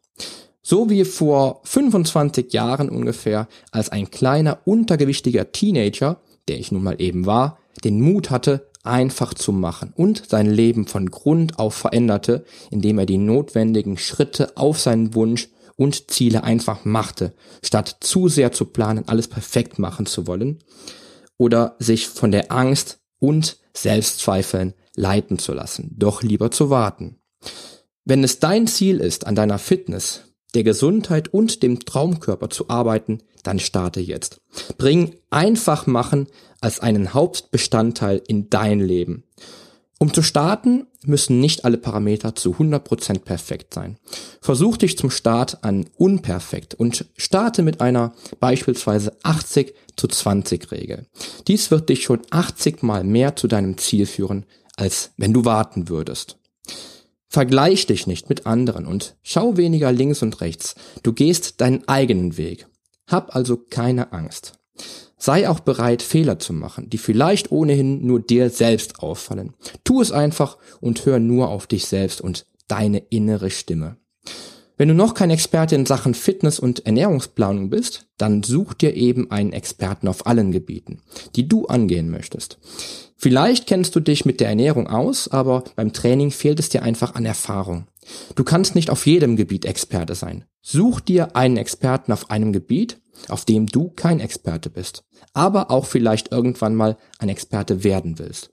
So 0.62 0.88
wie 0.88 1.04
vor 1.04 1.60
25 1.64 2.52
Jahren 2.52 2.88
ungefähr, 2.88 3.48
als 3.70 3.90
ein 3.90 4.10
kleiner, 4.10 4.60
untergewichtiger 4.64 5.52
Teenager, 5.52 6.20
der 6.48 6.58
ich 6.58 6.72
nun 6.72 6.82
mal 6.82 7.00
eben 7.00 7.26
war, 7.26 7.58
den 7.84 8.00
Mut 8.00 8.30
hatte, 8.30 8.66
einfach 8.82 9.34
zu 9.34 9.52
machen 9.52 9.92
und 9.96 10.22
sein 10.28 10.46
Leben 10.46 10.86
von 10.86 11.10
Grund 11.10 11.58
auf 11.58 11.74
veränderte, 11.74 12.44
indem 12.70 12.98
er 12.98 13.06
die 13.06 13.18
notwendigen 13.18 13.96
Schritte 13.96 14.56
auf 14.56 14.78
seinen 14.78 15.14
Wunsch 15.14 15.48
und 15.76 16.10
Ziele 16.10 16.44
einfach 16.44 16.84
machte, 16.84 17.34
statt 17.62 17.98
zu 18.00 18.28
sehr 18.28 18.52
zu 18.52 18.66
planen, 18.66 19.08
alles 19.08 19.28
perfekt 19.28 19.78
machen 19.78 20.06
zu 20.06 20.26
wollen 20.26 20.58
oder 21.36 21.76
sich 21.78 22.08
von 22.08 22.30
der 22.30 22.52
Angst 22.52 23.00
und 23.18 23.58
Selbstzweifeln 23.74 24.74
leiten 24.94 25.38
zu 25.38 25.52
lassen, 25.52 25.90
doch 25.96 26.22
lieber 26.22 26.50
zu 26.50 26.70
warten. 26.70 27.16
Wenn 28.04 28.22
es 28.22 28.38
dein 28.38 28.66
Ziel 28.66 29.00
ist, 29.00 29.26
an 29.26 29.34
deiner 29.34 29.58
Fitness, 29.58 30.22
der 30.54 30.62
Gesundheit 30.62 31.28
und 31.28 31.62
dem 31.62 31.80
Traumkörper 31.80 32.50
zu 32.50 32.68
arbeiten, 32.68 33.22
dann 33.42 33.58
starte 33.58 34.00
jetzt. 34.00 34.40
Bring 34.78 35.16
einfach 35.30 35.86
machen 35.86 36.28
als 36.60 36.80
einen 36.80 37.12
Hauptbestandteil 37.12 38.22
in 38.26 38.50
dein 38.50 38.80
Leben. 38.80 39.23
Um 40.04 40.12
zu 40.12 40.20
starten, 40.20 40.86
müssen 41.06 41.40
nicht 41.40 41.64
alle 41.64 41.78
Parameter 41.78 42.34
zu 42.34 42.56
100% 42.56 43.20
perfekt 43.20 43.72
sein. 43.72 43.96
Versuch 44.42 44.76
dich 44.76 44.98
zum 44.98 45.08
Start 45.08 45.64
an 45.64 45.88
unperfekt 45.96 46.74
und 46.74 47.06
starte 47.16 47.62
mit 47.62 47.80
einer 47.80 48.12
beispielsweise 48.38 49.16
80 49.22 49.74
zu 49.96 50.06
20 50.06 50.70
Regel. 50.72 51.06
Dies 51.48 51.70
wird 51.70 51.88
dich 51.88 52.02
schon 52.02 52.20
80 52.28 52.82
mal 52.82 53.02
mehr 53.02 53.34
zu 53.34 53.48
deinem 53.48 53.78
Ziel 53.78 54.04
führen, 54.04 54.44
als 54.76 55.12
wenn 55.16 55.32
du 55.32 55.46
warten 55.46 55.88
würdest. 55.88 56.36
Vergleich 57.26 57.86
dich 57.86 58.06
nicht 58.06 58.28
mit 58.28 58.44
anderen 58.44 58.84
und 58.84 59.16
schau 59.22 59.56
weniger 59.56 59.90
links 59.90 60.20
und 60.20 60.42
rechts. 60.42 60.74
Du 61.02 61.14
gehst 61.14 61.62
deinen 61.62 61.88
eigenen 61.88 62.36
Weg. 62.36 62.66
Hab 63.06 63.34
also 63.34 63.56
keine 63.56 64.12
Angst. 64.12 64.52
Sei 65.16 65.48
auch 65.48 65.60
bereit, 65.60 66.02
Fehler 66.02 66.38
zu 66.38 66.52
machen, 66.52 66.90
die 66.90 66.98
vielleicht 66.98 67.52
ohnehin 67.52 68.06
nur 68.06 68.20
dir 68.20 68.50
selbst 68.50 69.00
auffallen. 69.00 69.54
Tu 69.84 70.00
es 70.00 70.12
einfach 70.12 70.58
und 70.80 71.06
hör 71.06 71.18
nur 71.18 71.48
auf 71.48 71.66
dich 71.66 71.86
selbst 71.86 72.20
und 72.20 72.46
deine 72.68 72.98
innere 72.98 73.50
Stimme. 73.50 73.96
Wenn 74.76 74.88
du 74.88 74.94
noch 74.94 75.14
kein 75.14 75.30
Experte 75.30 75.76
in 75.76 75.86
Sachen 75.86 76.14
Fitness 76.14 76.58
und 76.58 76.84
Ernährungsplanung 76.84 77.70
bist, 77.70 78.08
dann 78.18 78.42
such 78.42 78.74
dir 78.74 78.94
eben 78.94 79.30
einen 79.30 79.52
Experten 79.52 80.08
auf 80.08 80.26
allen 80.26 80.50
Gebieten, 80.50 81.00
die 81.36 81.46
du 81.46 81.66
angehen 81.66 82.10
möchtest. 82.10 82.58
Vielleicht 83.16 83.68
kennst 83.68 83.94
du 83.94 84.00
dich 84.00 84.24
mit 84.24 84.40
der 84.40 84.48
Ernährung 84.48 84.88
aus, 84.88 85.28
aber 85.28 85.62
beim 85.76 85.92
Training 85.92 86.32
fehlt 86.32 86.58
es 86.58 86.70
dir 86.70 86.82
einfach 86.82 87.14
an 87.14 87.24
Erfahrung. 87.24 87.86
Du 88.34 88.42
kannst 88.42 88.74
nicht 88.74 88.90
auf 88.90 89.06
jedem 89.06 89.36
Gebiet 89.36 89.64
Experte 89.64 90.16
sein. 90.16 90.44
Such 90.60 91.00
dir 91.00 91.36
einen 91.36 91.56
Experten 91.56 92.12
auf 92.12 92.30
einem 92.30 92.52
Gebiet, 92.52 93.00
auf 93.28 93.44
dem 93.44 93.66
du 93.66 93.90
kein 93.90 94.20
Experte 94.20 94.70
bist, 94.70 95.04
aber 95.32 95.70
auch 95.70 95.86
vielleicht 95.86 96.32
irgendwann 96.32 96.74
mal 96.74 96.96
ein 97.18 97.28
Experte 97.28 97.84
werden 97.84 98.18
willst. 98.18 98.50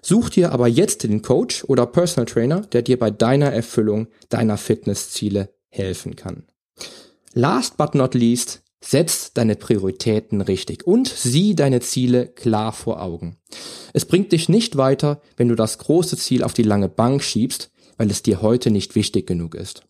Such 0.00 0.30
dir 0.30 0.52
aber 0.52 0.68
jetzt 0.68 1.02
den 1.02 1.22
Coach 1.22 1.64
oder 1.64 1.86
Personal 1.86 2.26
Trainer, 2.26 2.62
der 2.62 2.82
dir 2.82 2.98
bei 2.98 3.10
deiner 3.10 3.52
Erfüllung 3.52 4.08
deiner 4.28 4.56
Fitnessziele 4.56 5.54
helfen 5.68 6.16
kann. 6.16 6.44
Last 7.34 7.76
but 7.76 7.94
not 7.94 8.14
least, 8.14 8.62
setz 8.82 9.32
deine 9.32 9.56
Prioritäten 9.56 10.40
richtig 10.40 10.86
und 10.86 11.08
sieh 11.08 11.54
deine 11.54 11.80
Ziele 11.80 12.26
klar 12.26 12.72
vor 12.72 13.00
Augen. 13.00 13.36
Es 13.92 14.04
bringt 14.04 14.32
dich 14.32 14.48
nicht 14.48 14.76
weiter, 14.76 15.20
wenn 15.36 15.48
du 15.48 15.54
das 15.54 15.78
große 15.78 16.16
Ziel 16.16 16.42
auf 16.42 16.52
die 16.52 16.62
lange 16.62 16.88
Bank 16.88 17.22
schiebst, 17.22 17.70
weil 17.96 18.10
es 18.10 18.22
dir 18.22 18.42
heute 18.42 18.70
nicht 18.70 18.94
wichtig 18.94 19.26
genug 19.26 19.54
ist. 19.54 19.84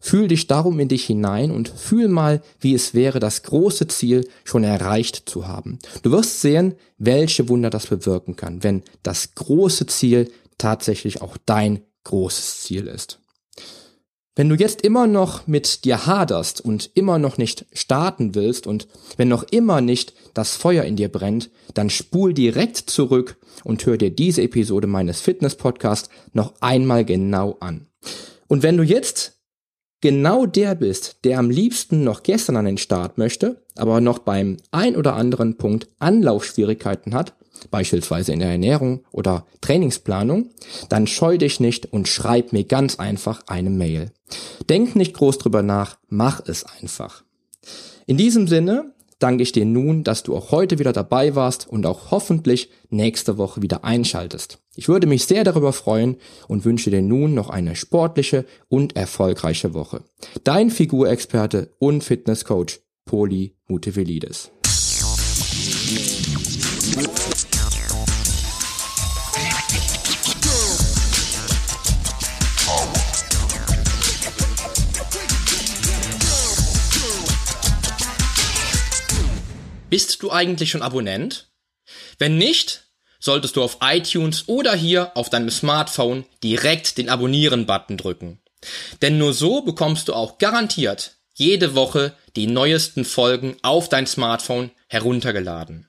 Fühl 0.00 0.28
dich 0.28 0.46
darum 0.48 0.80
in 0.80 0.88
dich 0.88 1.04
hinein 1.04 1.50
und 1.50 1.68
fühl 1.68 2.08
mal, 2.08 2.42
wie 2.60 2.74
es 2.74 2.94
wäre, 2.94 3.20
das 3.20 3.42
große 3.44 3.86
Ziel 3.86 4.28
schon 4.44 4.64
erreicht 4.64 5.28
zu 5.28 5.46
haben. 5.46 5.78
Du 6.02 6.10
wirst 6.10 6.40
sehen, 6.40 6.74
welche 6.98 7.48
Wunder 7.48 7.70
das 7.70 7.86
bewirken 7.86 8.36
kann, 8.36 8.62
wenn 8.64 8.82
das 9.02 9.34
große 9.34 9.86
Ziel 9.86 10.30
tatsächlich 10.58 11.22
auch 11.22 11.36
dein 11.46 11.82
großes 12.04 12.62
Ziel 12.62 12.86
ist. 12.88 13.20
Wenn 14.34 14.48
du 14.48 14.54
jetzt 14.54 14.80
immer 14.80 15.06
noch 15.06 15.46
mit 15.46 15.84
dir 15.84 16.06
haderst 16.06 16.62
und 16.62 16.90
immer 16.94 17.18
noch 17.18 17.36
nicht 17.36 17.66
starten 17.74 18.34
willst 18.34 18.66
und 18.66 18.88
wenn 19.18 19.28
noch 19.28 19.42
immer 19.42 19.82
nicht 19.82 20.14
das 20.32 20.56
Feuer 20.56 20.84
in 20.84 20.96
dir 20.96 21.10
brennt, 21.10 21.50
dann 21.74 21.90
spul 21.90 22.32
direkt 22.32 22.78
zurück 22.78 23.36
und 23.62 23.84
hör 23.84 23.98
dir 23.98 24.10
diese 24.10 24.40
Episode 24.40 24.86
meines 24.86 25.20
Fitness 25.20 25.56
Podcasts 25.56 26.08
noch 26.32 26.54
einmal 26.60 27.04
genau 27.04 27.58
an. 27.60 27.88
Und 28.48 28.62
wenn 28.62 28.78
du 28.78 28.82
jetzt 28.82 29.41
genau 30.02 30.44
der 30.44 30.74
bist, 30.74 31.16
der 31.24 31.38
am 31.38 31.48
liebsten 31.48 32.04
noch 32.04 32.22
gestern 32.22 32.56
an 32.56 32.66
den 32.66 32.76
Start 32.76 33.16
möchte, 33.16 33.62
aber 33.76 34.02
noch 34.02 34.18
beim 34.18 34.58
ein 34.70 34.96
oder 34.96 35.14
anderen 35.14 35.56
Punkt 35.56 35.88
Anlaufschwierigkeiten 35.98 37.14
hat, 37.14 37.34
beispielsweise 37.70 38.32
in 38.32 38.40
der 38.40 38.50
Ernährung 38.50 39.04
oder 39.12 39.46
Trainingsplanung, 39.62 40.50
dann 40.90 41.06
scheu 41.06 41.38
dich 41.38 41.60
nicht 41.60 41.90
und 41.92 42.08
schreib 42.08 42.52
mir 42.52 42.64
ganz 42.64 42.96
einfach 42.98 43.42
eine 43.46 43.70
Mail. 43.70 44.10
Denk 44.68 44.96
nicht 44.96 45.14
groß 45.14 45.38
drüber 45.38 45.62
nach, 45.62 45.96
mach 46.08 46.42
es 46.46 46.64
einfach. 46.64 47.22
In 48.06 48.16
diesem 48.16 48.48
Sinne 48.48 48.92
danke 49.18 49.44
ich 49.44 49.52
dir 49.52 49.64
nun, 49.64 50.02
dass 50.02 50.24
du 50.24 50.36
auch 50.36 50.50
heute 50.50 50.78
wieder 50.80 50.92
dabei 50.92 51.36
warst 51.36 51.68
und 51.68 51.86
auch 51.86 52.10
hoffentlich 52.10 52.70
nächste 52.90 53.38
Woche 53.38 53.62
wieder 53.62 53.84
einschaltest. 53.84 54.61
Ich 54.74 54.88
würde 54.88 55.06
mich 55.06 55.26
sehr 55.26 55.44
darüber 55.44 55.74
freuen 55.74 56.16
und 56.48 56.64
wünsche 56.64 56.90
dir 56.90 57.02
nun 57.02 57.34
noch 57.34 57.50
eine 57.50 57.76
sportliche 57.76 58.46
und 58.68 58.96
erfolgreiche 58.96 59.74
Woche. 59.74 60.02
Dein 60.44 60.70
Figurexperte 60.70 61.74
und 61.78 62.02
Fitnesscoach 62.02 62.80
Poli 63.04 63.54
Mutevelidis. 63.66 64.50
Bist 79.90 80.22
du 80.22 80.30
eigentlich 80.30 80.70
schon 80.70 80.80
Abonnent? 80.80 81.52
Wenn 82.18 82.38
nicht, 82.38 82.91
solltest 83.22 83.56
du 83.56 83.62
auf 83.62 83.78
iTunes 83.80 84.44
oder 84.48 84.74
hier 84.74 85.16
auf 85.16 85.30
deinem 85.30 85.48
Smartphone 85.50 86.26
direkt 86.42 86.98
den 86.98 87.08
Abonnieren-Button 87.08 87.96
drücken. 87.96 88.40
Denn 89.00 89.16
nur 89.16 89.32
so 89.32 89.62
bekommst 89.62 90.08
du 90.08 90.14
auch 90.14 90.38
garantiert 90.38 91.14
jede 91.34 91.74
Woche 91.74 92.14
die 92.36 92.46
neuesten 92.46 93.04
Folgen 93.04 93.56
auf 93.62 93.88
dein 93.88 94.06
Smartphone 94.06 94.70
heruntergeladen. 94.88 95.88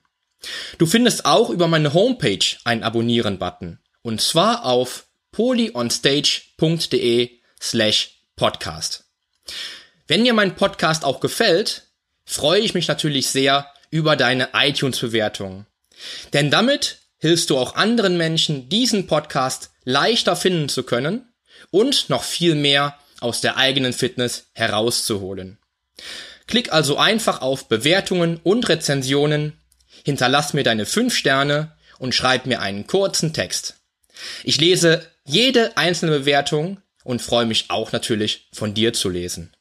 Du 0.78 0.86
findest 0.86 1.26
auch 1.26 1.50
über 1.50 1.68
meine 1.68 1.92
Homepage 1.92 2.44
einen 2.64 2.82
Abonnieren-Button. 2.82 3.78
Und 4.02 4.20
zwar 4.20 4.64
auf 4.64 5.06
polyonstage.de 5.32 7.30
slash 7.60 8.10
podcast. 8.36 9.04
Wenn 10.06 10.24
dir 10.24 10.34
mein 10.34 10.54
Podcast 10.54 11.04
auch 11.04 11.20
gefällt, 11.20 11.88
freue 12.24 12.60
ich 12.60 12.74
mich 12.74 12.88
natürlich 12.88 13.28
sehr 13.28 13.70
über 13.90 14.16
deine 14.16 14.50
iTunes-Bewertung. 14.54 15.66
Denn 16.32 16.50
damit 16.50 16.98
hilfst 17.24 17.48
du 17.48 17.56
auch 17.56 17.74
anderen 17.74 18.18
Menschen, 18.18 18.68
diesen 18.68 19.06
Podcast 19.06 19.70
leichter 19.84 20.36
finden 20.36 20.68
zu 20.68 20.82
können 20.82 21.32
und 21.70 22.10
noch 22.10 22.22
viel 22.22 22.54
mehr 22.54 22.98
aus 23.18 23.40
der 23.40 23.56
eigenen 23.56 23.94
Fitness 23.94 24.50
herauszuholen. 24.52 25.56
Klick 26.46 26.70
also 26.70 26.98
einfach 26.98 27.40
auf 27.40 27.66
Bewertungen 27.66 28.38
und 28.42 28.68
Rezensionen, 28.68 29.54
hinterlass 30.04 30.52
mir 30.52 30.64
deine 30.64 30.84
5 30.84 31.16
Sterne 31.16 31.72
und 31.98 32.14
schreib 32.14 32.44
mir 32.44 32.60
einen 32.60 32.86
kurzen 32.86 33.32
Text. 33.32 33.76
Ich 34.42 34.60
lese 34.60 35.10
jede 35.24 35.78
einzelne 35.78 36.18
Bewertung 36.18 36.82
und 37.04 37.22
freue 37.22 37.46
mich 37.46 37.70
auch 37.70 37.92
natürlich 37.92 38.48
von 38.52 38.74
dir 38.74 38.92
zu 38.92 39.08
lesen. 39.08 39.56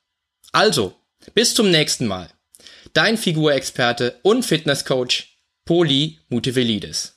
Also, 0.52 1.00
bis 1.34 1.54
zum 1.54 1.72
nächsten 1.72 2.08
Mal 2.08 2.30
dein 2.92 3.18
Figurexperte 3.18 4.20
und 4.22 4.44
Fitnesscoach 4.44 5.38
Poli 5.64 6.20
Mutevelidis. 6.28 7.14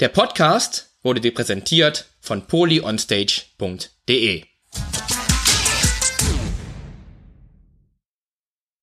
Der 0.00 0.08
Podcast 0.08 0.96
wurde 1.02 1.20
dir 1.20 1.34
präsentiert 1.34 2.06
von 2.20 2.46
polyonstage.de. 2.46 4.47